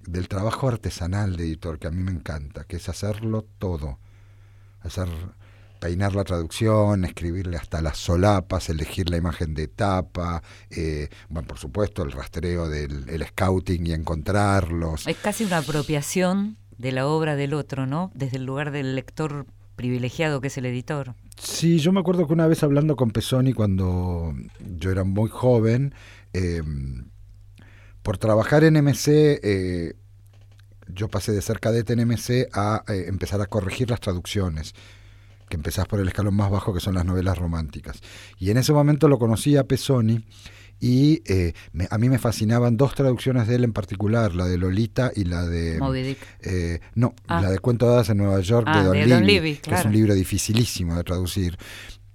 [0.00, 3.98] del trabajo artesanal de editor, que a mí me encanta, que es hacerlo todo.
[4.80, 5.08] Hacer
[5.78, 11.58] peinar la traducción, escribirle hasta las solapas, elegir la imagen de tapa, eh, bueno, por
[11.58, 15.06] supuesto, el rastreo del el scouting y encontrarlos.
[15.06, 18.10] Es casi una apropiación de la obra del otro, ¿no?
[18.14, 21.14] Desde el lugar del lector privilegiado que es el editor.
[21.40, 24.34] Sí, yo me acuerdo que una vez hablando con Pesoni cuando
[24.76, 25.94] yo era muy joven,
[26.32, 26.62] eh,
[28.02, 29.94] por trabajar en MC, eh,
[30.88, 34.74] yo pasé de ser cadete en MC a empezar a corregir las traducciones
[35.48, 38.00] que empezás por el escalón más bajo, que son las novelas románticas.
[38.38, 40.24] Y en ese momento lo conocí a Pesoni
[40.80, 41.54] y eh,
[41.90, 45.44] a mí me fascinaban dos traducciones de él en particular, la de Lolita y la
[45.44, 45.78] de...
[46.42, 47.42] Eh, no, ah.
[47.42, 49.92] la de Cuento de Hadas en Nueva York de, ah, Don, Libby, que es un
[49.92, 51.58] libro dificilísimo de traducir.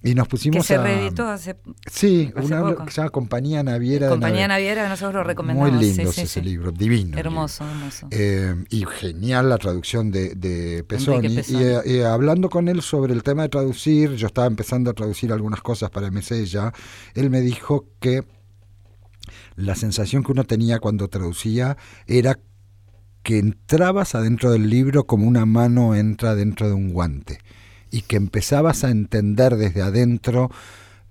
[0.06, 1.56] Y nos pusimos que se reeditó hace
[1.90, 4.10] Sí, una que se llama Compañía Naviera.
[4.10, 5.72] Compañía Naviera, nosotros lo recomendamos.
[5.72, 7.18] Muy lindo ese libro, divino.
[7.18, 8.08] Hermoso, hermoso.
[8.12, 11.40] Eh, y genial la traducción de, de Pesoni.
[11.86, 15.62] Y, hablando con él sobre el tema de traducir, yo estaba empezando a traducir algunas
[15.62, 16.74] cosas para MC ya,
[17.16, 18.26] él me dijo que
[19.56, 22.40] la sensación que uno tenía cuando traducía era
[23.22, 27.40] que entrabas adentro del libro como una mano entra dentro de un guante
[27.94, 30.50] y que empezabas a entender desde adentro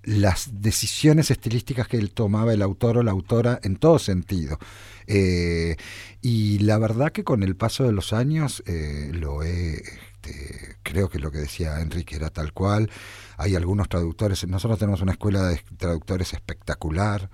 [0.03, 4.59] las decisiones estilísticas que él tomaba el autor o la autora en todo sentido.
[5.07, 5.77] Eh,
[6.23, 9.81] y la verdad que con el paso de los años eh, lo he,
[10.23, 12.91] este, creo que lo que decía Enrique era tal cual.
[13.37, 17.31] Hay algunos traductores, nosotros tenemos una escuela de traductores espectacular.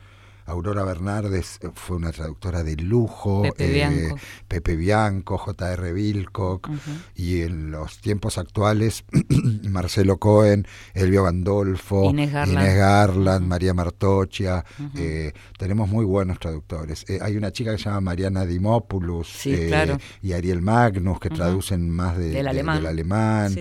[0.49, 4.17] Aurora Bernardes eh, fue una traductora de lujo, Pepe, Bianco.
[4.49, 5.93] Pepe Bianco, J.R.
[5.93, 6.71] Wilcock,
[7.15, 9.05] y en los tiempos actuales
[9.69, 14.65] Marcelo Cohen, Elvio Gandolfo, Inés Garland, María Martochia,
[14.97, 17.05] eh, tenemos muy buenos traductores.
[17.09, 22.17] Eh, hay una chica que se llama Mariana Dimopoulos y Ariel Magnus que traducen más
[22.17, 23.55] del alemán.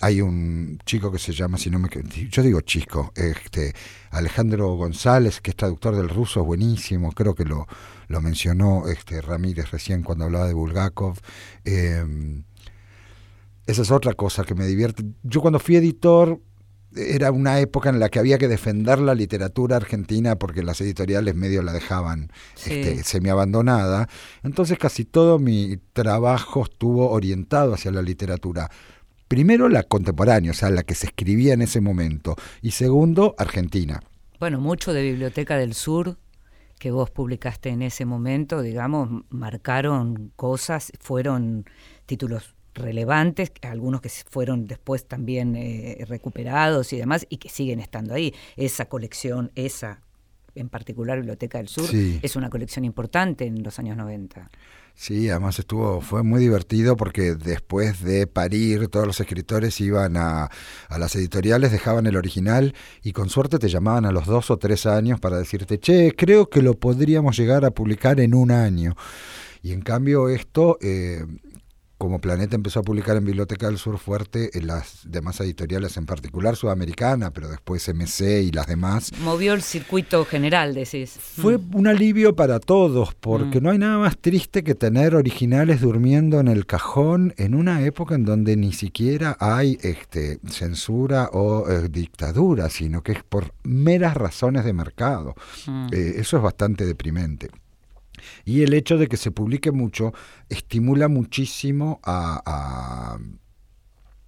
[0.00, 1.88] Hay un chico que se llama, si no me
[2.30, 3.74] yo digo chico, este
[4.10, 7.66] Alejandro González, que es traductor del ruso, buenísimo, creo que lo,
[8.08, 11.18] lo mencionó este Ramírez recién cuando hablaba de Bulgakov.
[11.64, 12.44] Em,
[13.66, 15.04] esa es otra cosa que me divierte.
[15.22, 16.40] Yo cuando fui editor
[16.94, 21.34] era una época en la que había que defender la literatura argentina porque las editoriales
[21.34, 24.08] medio la dejaban este, semi abandonada.
[24.42, 28.70] Entonces casi todo mi trabajo estuvo orientado hacia la literatura.
[29.28, 32.36] Primero, la contemporánea, o sea, la que se escribía en ese momento.
[32.62, 34.00] Y segundo, Argentina.
[34.38, 36.16] Bueno, mucho de Biblioteca del Sur
[36.78, 41.64] que vos publicaste en ese momento, digamos, marcaron cosas, fueron
[42.04, 48.14] títulos relevantes, algunos que fueron después también eh, recuperados y demás, y que siguen estando
[48.14, 48.34] ahí.
[48.56, 50.02] Esa colección, esa
[50.54, 54.50] en particular Biblioteca del Sur, es una colección importante en los años 90.
[54.98, 60.48] Sí, además estuvo, fue muy divertido porque después de parir todos los escritores iban a,
[60.88, 64.56] a, las editoriales, dejaban el original y con suerte te llamaban a los dos o
[64.56, 68.96] tres años para decirte, che, creo que lo podríamos llegar a publicar en un año.
[69.62, 71.26] Y en cambio esto eh,
[71.98, 76.04] como Planeta empezó a publicar en Biblioteca del Sur Fuerte, en las demás editoriales, en
[76.04, 79.12] particular Sudamericana, pero después MC y las demás.
[79.20, 81.18] Movió el circuito general, decís.
[81.18, 81.74] Fue mm.
[81.74, 83.64] un alivio para todos, porque mm.
[83.64, 88.14] no hay nada más triste que tener originales durmiendo en el cajón en una época
[88.14, 94.16] en donde ni siquiera hay este, censura o eh, dictadura, sino que es por meras
[94.16, 95.34] razones de mercado.
[95.66, 95.86] Mm.
[95.92, 97.48] Eh, eso es bastante deprimente.
[98.44, 100.12] Y el hecho de que se publique mucho
[100.48, 103.18] estimula muchísimo a,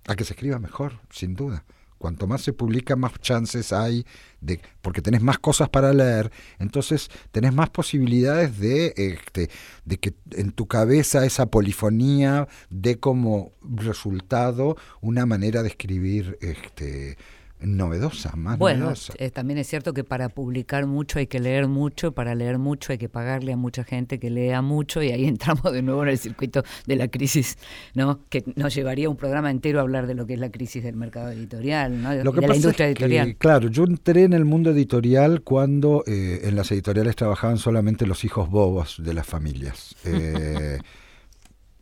[0.06, 1.64] a, que se escriba mejor, sin duda.
[1.98, 4.06] Cuanto más se publica, más chances hay
[4.40, 6.30] de, porque tenés más cosas para leer,
[6.60, 9.50] entonces tenés más posibilidades de, este,
[9.84, 17.18] de que en tu cabeza esa polifonía dé como resultado una manera de escribir este,
[17.60, 19.12] novedosa, más Bueno, novedosa.
[19.18, 22.92] eh, también es cierto que para publicar mucho hay que leer mucho, para leer mucho
[22.92, 26.10] hay que pagarle a mucha gente que lea mucho y ahí entramos de nuevo en
[26.10, 27.58] el circuito de la crisis,
[27.94, 28.20] ¿no?
[28.28, 30.96] Que nos llevaría un programa entero a hablar de lo que es la crisis del
[30.96, 32.14] mercado editorial, ¿no?
[32.22, 33.36] Lo que de la pasa industria es que, editorial.
[33.36, 38.24] claro, yo entré en el mundo editorial cuando eh, en las editoriales trabajaban solamente los
[38.24, 39.94] hijos bobos de las familias.
[40.04, 40.78] Eh,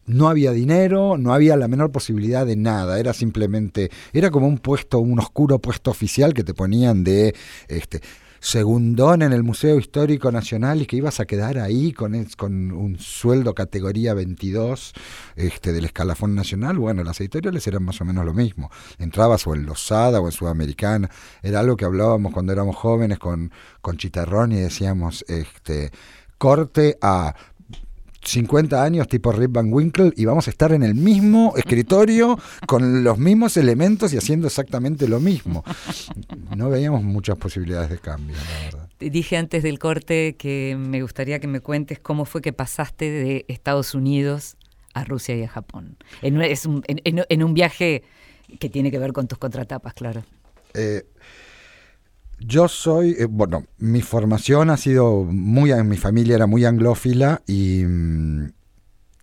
[0.07, 4.59] no había dinero, no había la menor posibilidad de nada, era simplemente, era como un
[4.59, 7.35] puesto, un oscuro puesto oficial que te ponían de
[7.69, 8.01] este
[8.41, 12.99] segundón en el Museo Histórico Nacional y que ibas a quedar ahí con, con un
[12.99, 14.93] sueldo categoría 22
[15.35, 16.79] este, del escalafón nacional.
[16.79, 18.71] Bueno, las editoriales eran más o menos lo mismo.
[18.99, 21.11] Entrabas o en Losada o en Sudamericana.
[21.43, 23.51] Era algo que hablábamos cuando éramos jóvenes con,
[23.81, 25.91] con Chitarrón y decíamos, este,
[26.39, 27.35] corte a
[28.27, 33.05] 50 años tipo Rip Van Winkle y vamos a estar en el mismo escritorio con
[33.05, 35.65] los mismos elementos y haciendo exactamente lo mismo.
[36.57, 38.89] No veíamos muchas posibilidades de cambio, la verdad.
[38.99, 43.11] Te Dije antes del corte que me gustaría que me cuentes cómo fue que pasaste
[43.11, 44.57] de Estados Unidos
[44.95, 45.97] a Rusia y a Japón.
[46.23, 48.03] En, un- es un, en- en- en un viaje
[48.59, 50.25] que tiene que ver con tus contratapas, claro.
[50.75, 51.05] Eh,
[52.39, 57.85] yo soy, eh, bueno, mi formación ha sido muy, mi familia era muy anglófila y,
[57.85, 58.53] mm,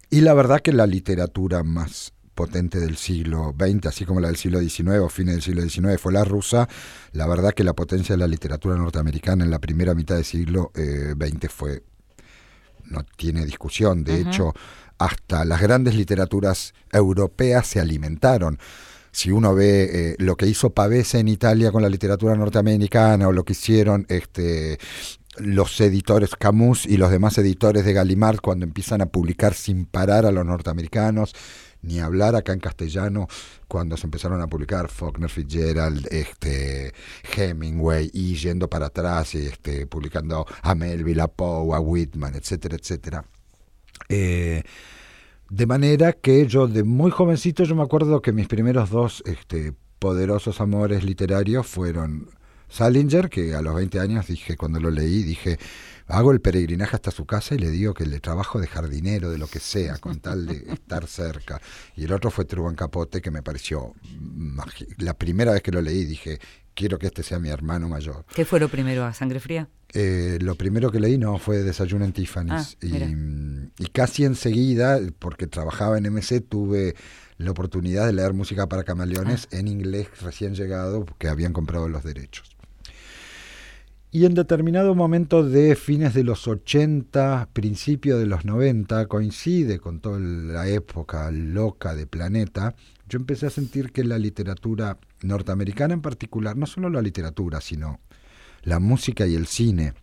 [0.10, 4.38] y la verdad que la literatura más potente del siglo XX, así como la del
[4.38, 6.68] siglo XIX o fines del siglo XIX fue la rusa,
[7.12, 10.72] la verdad que la potencia de la literatura norteamericana en la primera mitad del siglo
[10.76, 11.84] eh, XX fue,
[12.86, 14.54] no tiene discusión, de hecho,
[14.98, 18.58] hasta las grandes literaturas europeas se alimentaron
[19.14, 23.32] si uno ve eh, lo que hizo Pavese en Italia con la literatura norteamericana o
[23.32, 24.80] lo que hicieron este
[25.38, 30.26] los editores Camus y los demás editores de Gallimard cuando empiezan a publicar sin parar
[30.26, 31.34] a los norteamericanos,
[31.82, 33.28] ni hablar acá en castellano
[33.68, 36.94] cuando se empezaron a publicar Faulkner Fitzgerald, este
[37.36, 42.76] Hemingway y yendo para atrás y este publicando a Melville, a Poe, a Whitman, etcétera,
[42.76, 43.26] etcétera.
[44.10, 44.64] Eh,
[45.50, 49.74] de manera que yo de muy jovencito yo me acuerdo que mis primeros dos este,
[50.00, 52.30] poderosos amores literarios fueron
[52.74, 55.60] Salinger, que a los 20 años dije, cuando lo leí, dije,
[56.08, 59.38] hago el peregrinaje hasta su casa y le digo que le trabajo de jardinero, de
[59.38, 61.62] lo que sea, con tal de estar cerca.
[61.96, 63.94] Y el otro fue Truman Capote, que me pareció,
[64.98, 66.40] la primera vez que lo leí dije,
[66.76, 68.26] quiero que este sea mi hermano mayor.
[68.34, 69.68] ¿Qué fue lo primero a sangre fría?
[69.94, 72.78] Eh, lo primero que leí no fue Desayuno en Tiffany's.
[72.82, 72.86] Ah,
[73.78, 76.96] y, casi enseguida, porque trabajaba en MC, tuve
[77.38, 79.58] la oportunidad de leer música para camaleones Ah.
[79.58, 82.50] en inglés recién llegado, que habían comprado los derechos.
[84.12, 90.02] Y en determinado momento de fines de los 80, principio de los 90, coincide con
[90.02, 92.76] toda la época loca de Planeta,
[93.10, 98.00] yo empecé a sentir que la literatura norteamericana en particular, no solo la literatura, sino
[98.62, 99.94] la música y el cine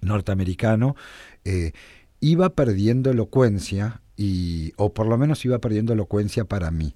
[0.00, 0.96] norteamericano,
[1.44, 1.72] eh,
[2.20, 6.94] iba perdiendo elocuencia, y, o por lo menos iba perdiendo elocuencia para mí.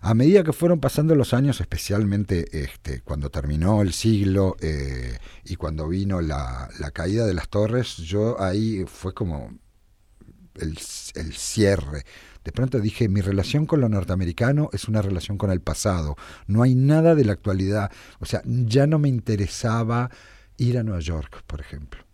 [0.00, 5.56] A medida que fueron pasando los años, especialmente este, cuando terminó el siglo eh, y
[5.56, 9.56] cuando vino la, la caída de las torres, yo ahí fue como
[10.56, 10.78] el,
[11.14, 12.04] el cierre.
[12.44, 16.16] De pronto dije, mi relación con lo norteamericano es una relación con el pasado.
[16.46, 17.90] No hay nada de la actualidad.
[18.20, 20.10] O sea, ya no me interesaba
[20.58, 22.04] ir a Nueva York, por ejemplo.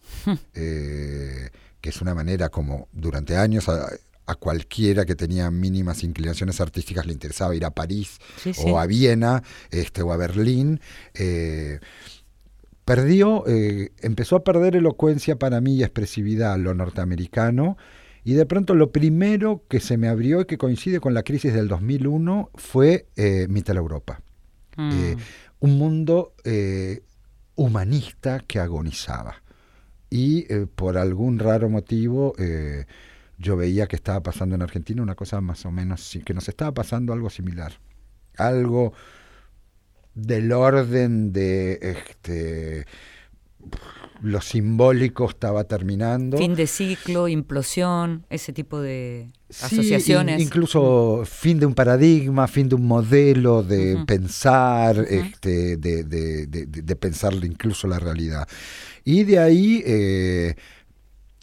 [0.55, 1.51] Eh,
[1.81, 3.89] que es una manera como durante años a,
[4.26, 8.62] a cualquiera que tenía mínimas inclinaciones artísticas le interesaba ir a París Sí, sí.
[8.66, 10.81] o a Viena este, o a Berlín.
[11.14, 11.81] eh,
[12.85, 17.76] perdió, eh, empezó a perder elocuencia para mí y expresividad lo norteamericano.
[18.24, 21.54] Y de pronto lo primero que se me abrió y que coincide con la crisis
[21.54, 24.20] del 2001 fue eh, Mittel Europa.
[24.76, 24.90] Mm.
[24.92, 25.16] Eh,
[25.60, 27.02] un mundo eh,
[27.54, 29.42] humanista que agonizaba.
[30.08, 32.86] Y eh, por algún raro motivo eh,
[33.38, 36.72] yo veía que estaba pasando en Argentina una cosa más o menos, que nos estaba
[36.72, 37.72] pasando algo similar.
[38.36, 38.92] Algo
[40.14, 42.86] del orden de este
[44.22, 46.36] lo simbólico estaba terminando.
[46.38, 50.40] Fin de ciclo, implosión, ese tipo de Sí, asociaciones.
[50.40, 56.46] in- incluso fin de un paradigma, fin de un modelo de pensar, este, de, de-
[56.46, 58.46] de- de- de pensar incluso la realidad.
[59.04, 60.54] Y de ahí, eh,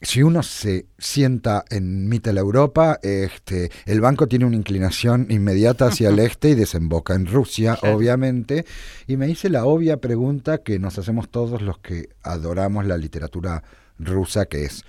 [0.01, 6.09] si uno se sienta en Mittel Europa, este, el banco tiene una inclinación inmediata hacia
[6.09, 7.95] el este y desemboca en Rusia, Claro.
[7.97, 8.65] obviamente.
[9.07, 13.63] Y me hice la obvia pregunta que nos hacemos todos los que adoramos la literatura
[13.97, 14.83] rusa, que es,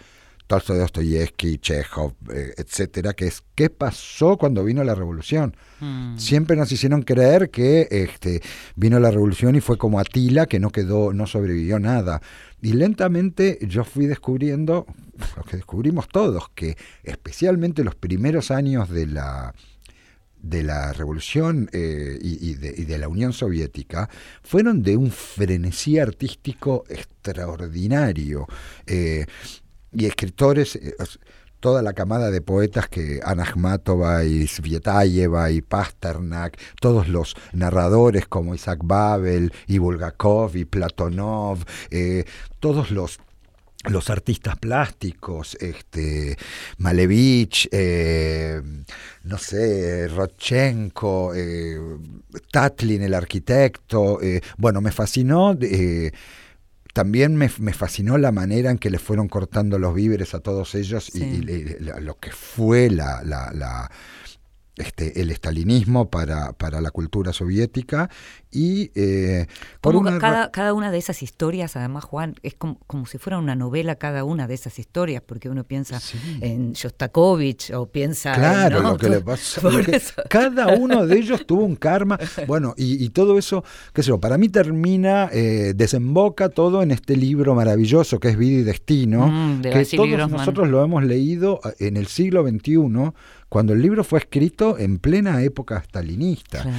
[0.48, 5.54] Tolstoy, Dostoyevsky, Chekhov, eh, etcétera, que es qué pasó cuando vino la revolución.
[5.78, 6.16] Mm.
[6.16, 8.40] Siempre nos hicieron creer que este,
[8.74, 12.22] vino la revolución y fue como Atila, que no quedó, no sobrevivió nada.
[12.62, 14.86] Y lentamente yo fui descubriendo,
[15.36, 19.54] lo que descubrimos todos, que especialmente los primeros años de la,
[20.40, 24.08] de la revolución eh, y, y de, y de la Unión Soviética
[24.42, 28.46] fueron de un frenesí artístico extraordinario.
[28.86, 29.26] Eh,
[29.92, 30.94] y escritores, eh,
[31.60, 38.26] toda la camada de poetas que Ana Akhmatova y Svietayeva y Pasternak, todos los narradores
[38.26, 42.24] como Isaac Babel y Bulgakov y Platonov, eh,
[42.60, 43.18] todos los
[43.84, 46.36] los artistas plásticos, este,
[46.78, 48.60] Malevich, eh,
[49.22, 51.32] no sé, Rodchenko,
[52.50, 54.18] Tatlin, el arquitecto,
[54.58, 55.56] bueno, me fascinó.
[56.94, 60.74] También me, me fascinó la manera en que le fueron cortando los víveres a todos
[60.74, 61.24] ellos y- Sí.
[61.48, 63.90] y, lo que fue la, la- la-
[64.78, 68.08] este, el estalinismo para, para la cultura soviética
[68.50, 69.46] y eh,
[69.80, 73.38] por una cada, cada una de esas historias, además, Juan, es como, como si fuera
[73.38, 76.18] una novela cada una de esas historias, porque uno piensa Sí.
[76.40, 78.90] en Shostakovich o piensa en, Claro, ¿no?
[78.92, 79.18] lo que le
[79.96, 80.22] eso.
[80.28, 82.18] cada uno de ellos tuvo un karma.
[82.46, 86.90] Bueno, y, y todo eso, qué sé yo, para mí termina, eh, desemboca todo en
[86.90, 90.38] este libro maravilloso que es Vida y Destino, Mm, de que todos Grossman.
[90.38, 93.12] nosotros lo hemos leído eh, en el siglo XXI,
[93.48, 96.62] cuando el libro fue escrito en plena época stalinista.
[96.62, 96.76] Claro,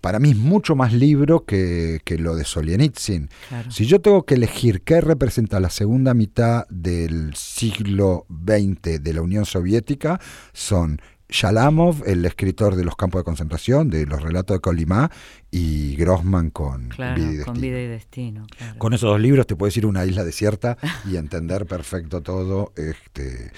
[0.00, 3.28] Para mí es mucho más libro que, que lo de Solzhenitsyn.
[3.48, 3.70] claro.
[3.70, 9.22] Si yo tengo que elegir qué representa la segunda mitad del siglo XX de la
[9.22, 10.18] Unión Soviética,
[10.52, 11.00] son
[11.32, 15.10] Shalamov, el escritor de los campos de concentración, de los relatos de Kolimá,
[15.50, 17.60] y Grossman con Claro, Vida y con Destino.
[17.60, 18.46] vida y destino.
[18.56, 18.78] claro.
[18.78, 20.76] Con esos dos libros te puedes ir a una isla desierta
[21.10, 22.72] y entender perfecto todo.
[22.76, 23.50] Este.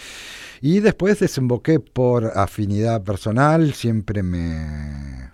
[0.61, 5.31] Y después desemboqué por afinidad personal, siempre me...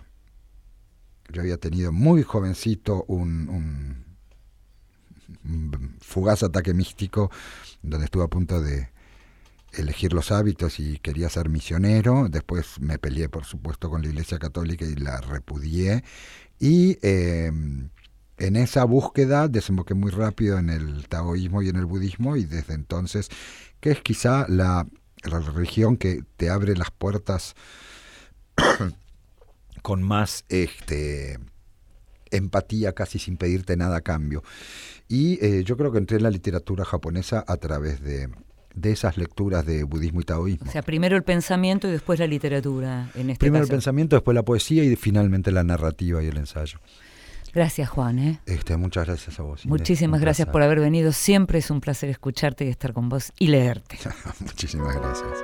[1.31, 4.05] Yo había tenido muy jovencito un- un
[6.01, 7.31] fugaz ataque místico
[7.81, 8.89] donde estuve a punto de
[9.73, 12.27] elegir los hábitos y quería ser misionero.
[12.29, 16.03] Después me peleé, por supuesto, con la Iglesia Católica y la repudié.
[16.59, 17.51] Y eh,
[18.37, 22.73] en esa búsqueda desemboqué muy rápido en el taoísmo y en el budismo y desde
[22.73, 23.29] entonces,
[23.79, 24.87] que es quizá la,
[25.23, 27.55] la religión que te abre las puertas
[29.81, 31.39] con más este
[32.31, 34.43] empatía casi sin pedirte nada a cambio.
[35.07, 38.29] Y eh, yo creo que entré en la literatura japonesa a través de,
[38.75, 40.67] de esas lecturas de budismo y taoísmo.
[40.67, 44.35] O sea, primero el pensamiento y después la literatura, en este Primero el pensamiento, después
[44.35, 46.79] la poesía y finalmente la narrativa y el ensayo.
[47.53, 48.19] Gracias, Juan.
[48.19, 48.39] ¿eh?
[48.45, 49.65] Este, muchas gracias a vos.
[49.65, 51.11] Muchísimas gracias por haber venido.
[51.11, 53.97] Siempre es un placer escucharte y estar con vos y leerte.
[54.39, 55.43] Muchísimas gracias.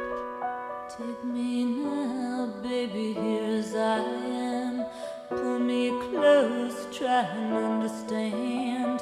[0.97, 4.85] Take me now, baby, here as I am.
[5.29, 9.01] Pull me close, try and understand.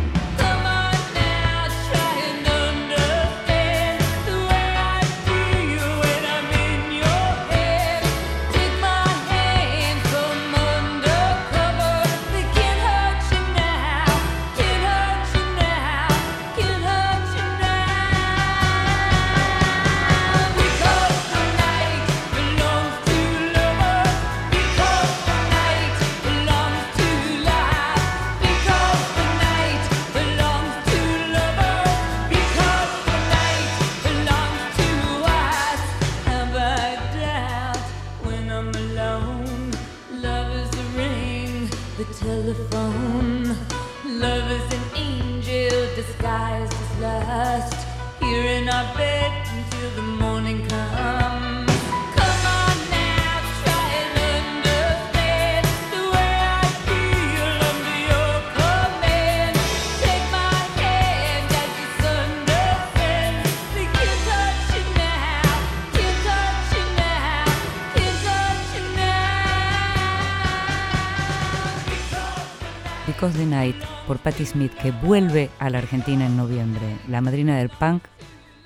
[73.29, 73.75] The Night
[74.07, 76.97] por Patti Smith, que vuelve a la Argentina en noviembre.
[77.07, 78.03] La madrina del punk,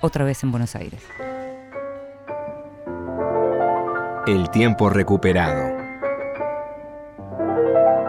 [0.00, 1.02] otra vez en Buenos Aires.
[4.26, 5.76] El tiempo recuperado.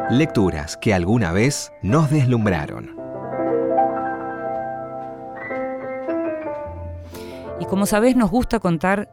[0.09, 2.95] Lecturas que alguna vez nos deslumbraron.
[7.59, 9.09] Y como sabés, nos gusta contar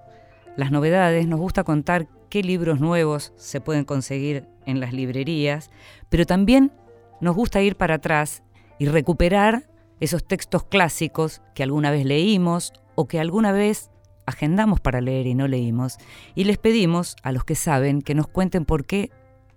[0.57, 5.71] las novedades, nos gusta contar qué libros nuevos se pueden conseguir en las librerías,
[6.09, 6.73] pero también
[7.21, 8.43] nos gusta ir para atrás
[8.79, 9.65] y recuperar
[10.01, 13.91] esos textos clásicos que alguna vez leímos o que alguna vez
[14.27, 15.99] agendamos para leer y no leímos,
[16.35, 19.11] y les pedimos a los que saben que nos cuenten por qué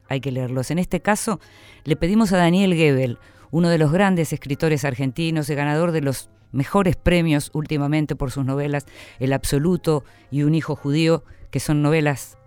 [0.09, 0.71] hay que leerlos.
[0.71, 1.39] En este caso,
[1.83, 3.17] le pedimos a Daniel Gebel,
[3.51, 8.45] uno de los grandes escritores argentinos y ganador de los mejores premios últimamente por sus
[8.45, 8.85] novelas
[9.19, 12.37] El Absoluto y Un Hijo Judío, que son novelas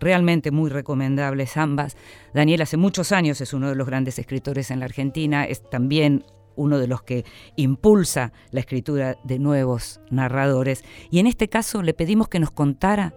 [0.00, 1.96] realmente muy recomendables ambas.
[2.34, 6.24] Daniel hace muchos años es uno de los grandes escritores en la Argentina, es también
[6.58, 7.24] uno de los que
[7.56, 10.84] impulsa la escritura de nuevos narradores.
[11.10, 13.14] Y en este caso le pedimos que nos contara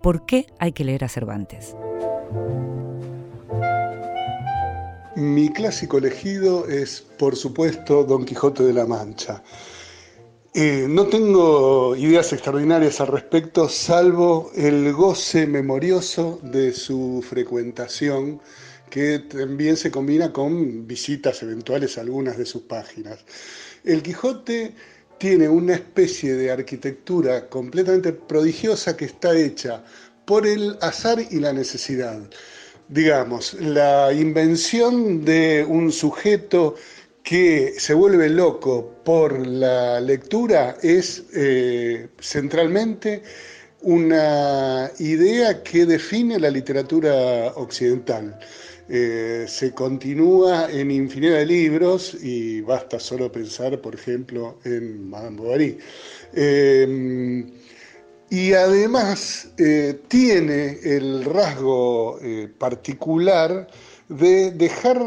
[0.00, 1.76] por qué hay que leer a Cervantes.
[5.16, 9.42] Mi clásico elegido es, por supuesto, Don Quijote de la Mancha.
[10.56, 18.40] Eh, no tengo ideas extraordinarias al respecto, salvo el goce memorioso de su frecuentación,
[18.94, 23.18] que también se combina con visitas eventuales a algunas de sus páginas.
[23.82, 24.72] El Quijote
[25.18, 29.84] tiene una especie de arquitectura completamente prodigiosa que está hecha
[30.24, 32.22] por el azar y la necesidad
[32.88, 36.76] digamos, la invención de un sujeto
[37.24, 43.24] que se vuelve loco por la lectura es eh, centralmente
[43.80, 48.38] una idea que define la literatura occidental.
[48.88, 55.38] Eh, se continúa en infinidad de libros y basta solo pensar, por ejemplo, en Madame
[55.38, 55.78] Bovary.
[56.34, 57.46] Eh,
[58.28, 62.18] y además eh, tiene el rasgo
[62.58, 63.68] particular
[64.08, 65.00] de dejar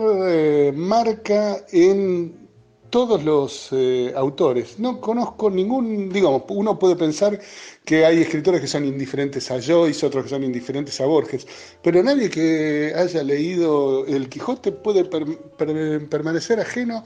[0.74, 2.47] marca en
[2.90, 4.80] todos los eh, autores.
[4.80, 7.40] No conozco ningún, digamos, uno puede pensar
[7.86, 11.48] que hay escritores que son indiferentes a Joyce, otros que son indiferentes a Borges,
[11.82, 17.04] pero nadie que haya leído El Quijote puede per- per- permanecer ajeno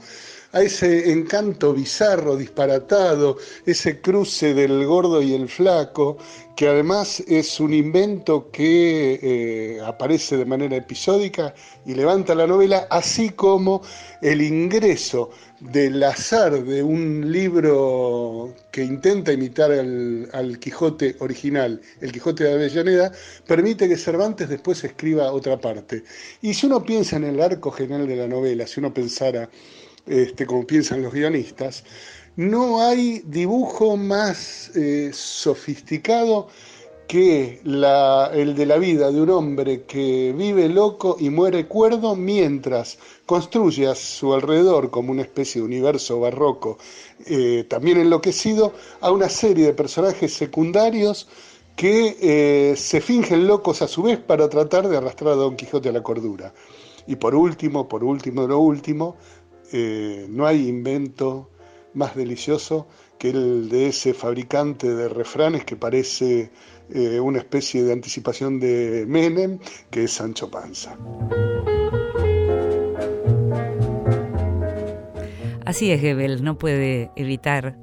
[0.52, 6.18] a ese encanto bizarro, disparatado, ese cruce del gordo y el flaco,
[6.56, 11.54] que además es un invento que eh, aparece de manera episódica
[11.86, 13.80] y levanta la novela, así como
[14.20, 15.30] el ingreso
[15.60, 22.52] del azar de un libro que intenta imitar al, al Quijote original, el Quijote de
[22.52, 23.12] Avellaneda,
[23.46, 26.04] permite que Cervantes después escriba otra parte.
[26.42, 29.48] Y si uno piensa en el arco general de la novela, si uno pensara
[30.06, 31.84] este, como piensan los guionistas,
[32.36, 36.48] no hay dibujo más eh, sofisticado
[37.06, 42.98] que el de la vida de un hombre que vive loco y muere cuerdo mientras
[43.26, 46.78] construye a su alrededor como una especie de universo barroco,
[47.26, 48.72] eh, también enloquecido,
[49.02, 51.28] a una serie de personajes secundarios
[51.76, 55.90] que eh, se fingen locos a su vez para tratar de arrastrar a Don Quijote
[55.90, 56.54] a la cordura.
[57.06, 59.16] Y por último, por último lo último,
[59.72, 61.50] eh, no hay invento
[61.94, 62.86] más delicioso
[63.18, 66.50] que el de ese fabricante de refranes que parece
[66.90, 69.58] eh, una especie de anticipación de Menem,
[69.90, 70.96] que es Sancho Panza.
[75.64, 77.76] Así es, Gebel, no puede evitar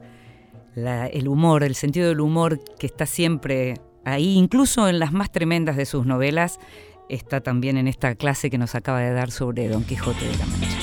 [0.75, 3.75] el humor, el sentido del humor que está siempre
[4.05, 6.59] ahí, incluso en las más tremendas de sus novelas,
[7.09, 10.45] está también en esta clase que nos acaba de dar sobre Don Quijote de la
[10.45, 10.78] Mancha.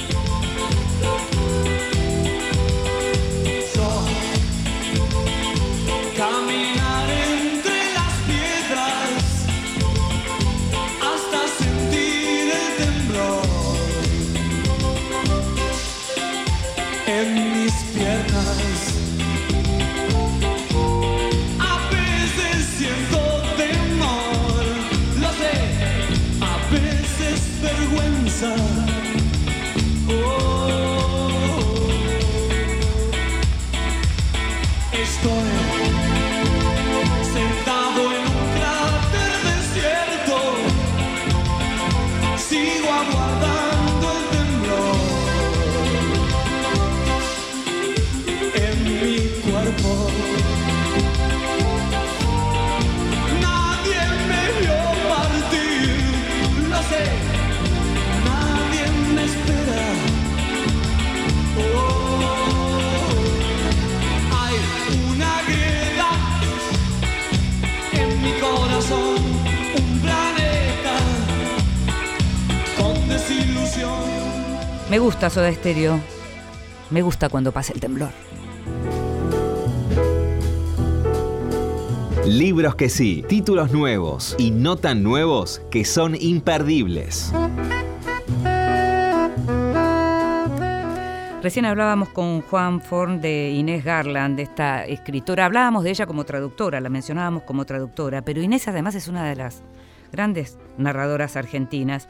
[74.97, 76.01] Me gusta Soda Stereo,
[76.89, 78.09] me gusta cuando pasa el temblor.
[82.25, 87.31] Libros que sí, títulos nuevos y no tan nuevos que son imperdibles.
[91.43, 95.45] Recién hablábamos con Juan Forn de Inés Garland, de esta escritora.
[95.45, 99.37] Hablábamos de ella como traductora, la mencionábamos como traductora, pero Inés además es una de
[99.37, 99.63] las
[100.11, 102.09] grandes narradoras argentinas.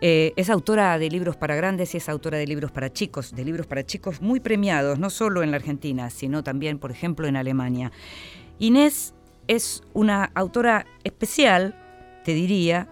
[0.00, 3.44] Eh, es autora de libros para grandes y es autora de libros para chicos, de
[3.44, 7.36] libros para chicos muy premiados, no solo en la Argentina, sino también, por ejemplo, en
[7.36, 7.90] Alemania.
[8.58, 9.14] Inés
[9.48, 11.74] es una autora especial,
[12.24, 12.88] te diría,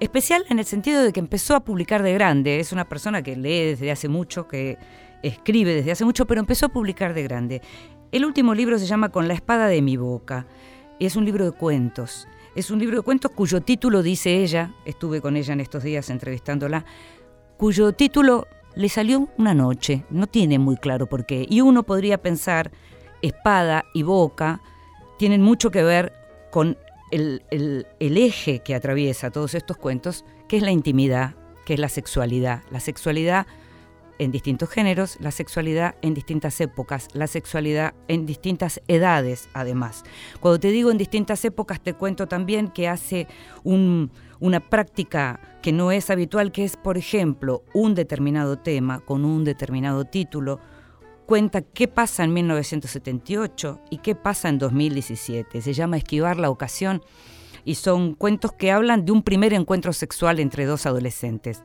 [0.00, 3.36] especial en el sentido de que empezó a publicar de grande, es una persona que
[3.36, 4.78] lee desde hace mucho, que
[5.22, 7.62] escribe desde hace mucho, pero empezó a publicar de grande.
[8.12, 10.46] El último libro se llama Con la espada de mi boca
[10.98, 12.26] y es un libro de cuentos.
[12.56, 16.08] Es un libro de cuentos cuyo título dice ella, estuve con ella en estos días
[16.08, 16.84] entrevistándola,
[17.58, 21.46] cuyo título le salió una noche, no tiene muy claro por qué.
[21.48, 22.70] Y uno podría pensar,
[23.20, 24.62] espada y boca
[25.18, 26.12] tienen mucho que ver
[26.50, 26.78] con
[27.10, 31.34] el, el- el eje que atraviesa todos estos cuentos, que es la intimidad,
[31.66, 32.62] que es la sexualidad.
[32.70, 33.46] La sexualidad
[34.18, 40.04] en distintos géneros, la sexualidad en distintas épocas, la sexualidad en distintas edades, además.
[40.40, 43.26] Cuando te digo en distintas épocas, te cuento también que hace
[43.64, 44.10] un-
[44.40, 49.44] una práctica que no es habitual, que es, por ejemplo, un determinado tema con un
[49.44, 50.60] determinado título,
[51.26, 55.60] cuenta qué pasa en 1978 y qué pasa en 2017.
[55.60, 57.02] Se llama Esquivar la ocasión
[57.64, 61.62] y son cuentos que hablan de un primer encuentro sexual entre dos adolescentes.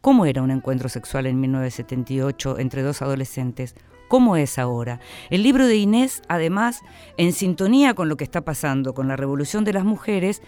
[0.00, 3.74] ¿Cómo era un encuentro sexual en 1978 entre dos adolescentes?
[4.08, 5.00] ¿Cómo es ahora?
[5.30, 6.82] El libro de Inés, además,
[7.16, 10.42] en sintonía con lo que está pasando con la revolución de las mujeres,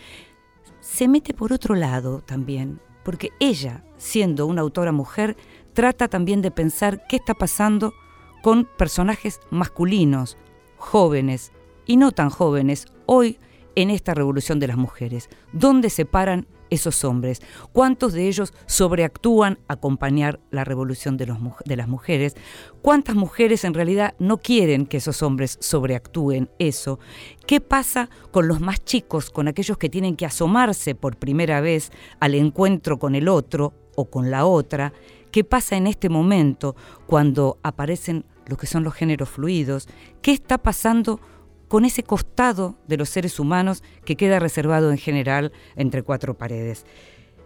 [0.80, 5.36] se mete por otro lado también, porque ella, siendo una autora mujer,
[5.72, 7.94] trata también de pensar qué está pasando
[8.42, 10.36] con personajes masculinos,
[10.76, 11.52] jóvenes
[11.84, 13.40] y no tan jóvenes, hoy
[13.74, 15.28] en esta revolución de las mujeres.
[15.52, 17.40] ¿Dónde se paran esos hombres?
[17.72, 22.36] ¿Cuántos de ellos sobreactúan a acompañar la revolución de, las mujeres?
[22.82, 26.98] ¿Cuántas mujeres en realidad no quieren que esos hombres sobreactúen eso?
[27.46, 31.90] ¿Qué pasa con los más chicos, con aquellos que tienen que asomarse por primera vez
[32.20, 34.92] al encuentro con el otro o con la otra?
[35.30, 36.74] ¿Qué pasa en este momento
[37.06, 39.88] cuando aparecen lo que son los géneros fluidos?
[40.22, 41.20] ¿Qué está pasando
[41.68, 46.84] con ese costado de los seres humanos que queda reservado en general entre cuatro paredes?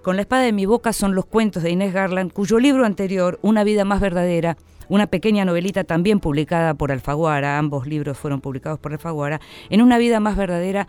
[0.03, 3.39] Con la espada de mi boca son los cuentos de Inés Garland, cuyo libro anterior,
[3.43, 4.57] Una vida más verdadera,
[4.89, 9.99] una pequeña novelita también publicada por Alfaguara, ambos libros fueron publicados por Alfaguara, en Una
[9.99, 10.89] vida más verdadera,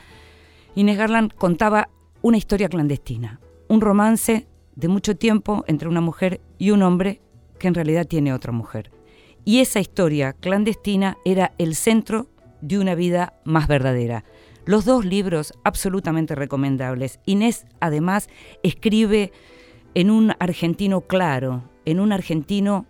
[0.75, 1.89] Inés Garland contaba
[2.23, 7.21] una historia clandestina, un romance de mucho tiempo entre una mujer y un hombre
[7.59, 8.89] que en realidad tiene otra mujer.
[9.45, 12.27] Y esa historia clandestina era el centro
[12.63, 14.23] de una vida más verdadera.
[14.65, 17.19] Los dos libros absolutamente recomendables.
[17.25, 18.29] Inés además
[18.63, 19.33] escribe
[19.93, 22.85] en un argentino claro, en un argentino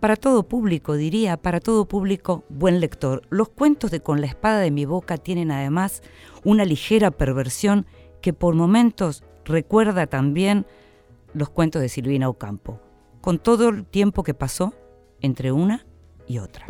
[0.00, 3.22] para todo público, diría, para todo público buen lector.
[3.30, 6.02] Los cuentos de Con la espada de mi boca tienen además
[6.44, 7.86] una ligera perversión
[8.20, 10.66] que por momentos recuerda también
[11.32, 12.80] los cuentos de Silvina Ocampo,
[13.20, 14.74] con todo el tiempo que pasó
[15.20, 15.86] entre una
[16.26, 16.66] y otra.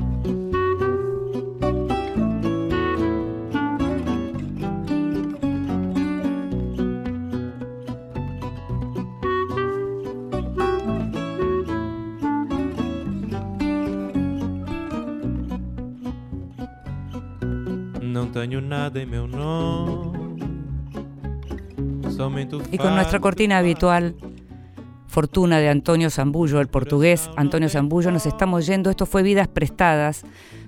[22.70, 24.16] Y con nuestra cortina habitual,
[25.16, 28.90] Fortuna de Antonio Zambullo, el portugués Antonio Zambullo, nos estamos yendo.
[28.90, 30.24] Esto fue Vidas Prestadas.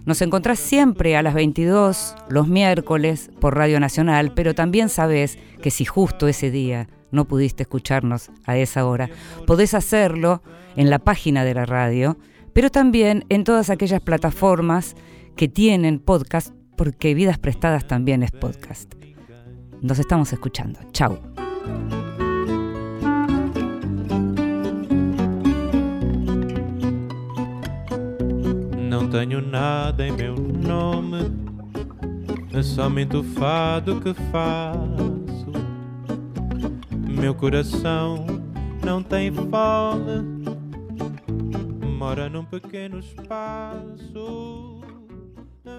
[0.07, 5.71] Nos encontrás siempre a las 22, los miércoles, por Radio Nacional, pero también sabes que
[5.71, 9.11] si justo ese día no pudiste escucharnos a esa hora,
[9.47, 10.43] podés hacerlo
[10.77, 12.16] en la página de la radio,
[12.55, 14.97] pero también en todas aquellas plataformas
[15.37, 18.95] que tienen podcast, porque Vidas Prestadas también es podcast.
[19.83, 20.79] Nos estamos escuchando.
[20.93, 21.18] Chau.
[28.89, 31.18] Não tenho nada em meu nome,
[32.55, 35.53] é somente o fado que faço.
[37.09, 38.24] Meu coração
[38.85, 40.47] não tem fome,
[41.99, 44.78] mora num pequeno espaço.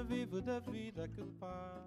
[0.08, 1.79] Vivo da vida que passo.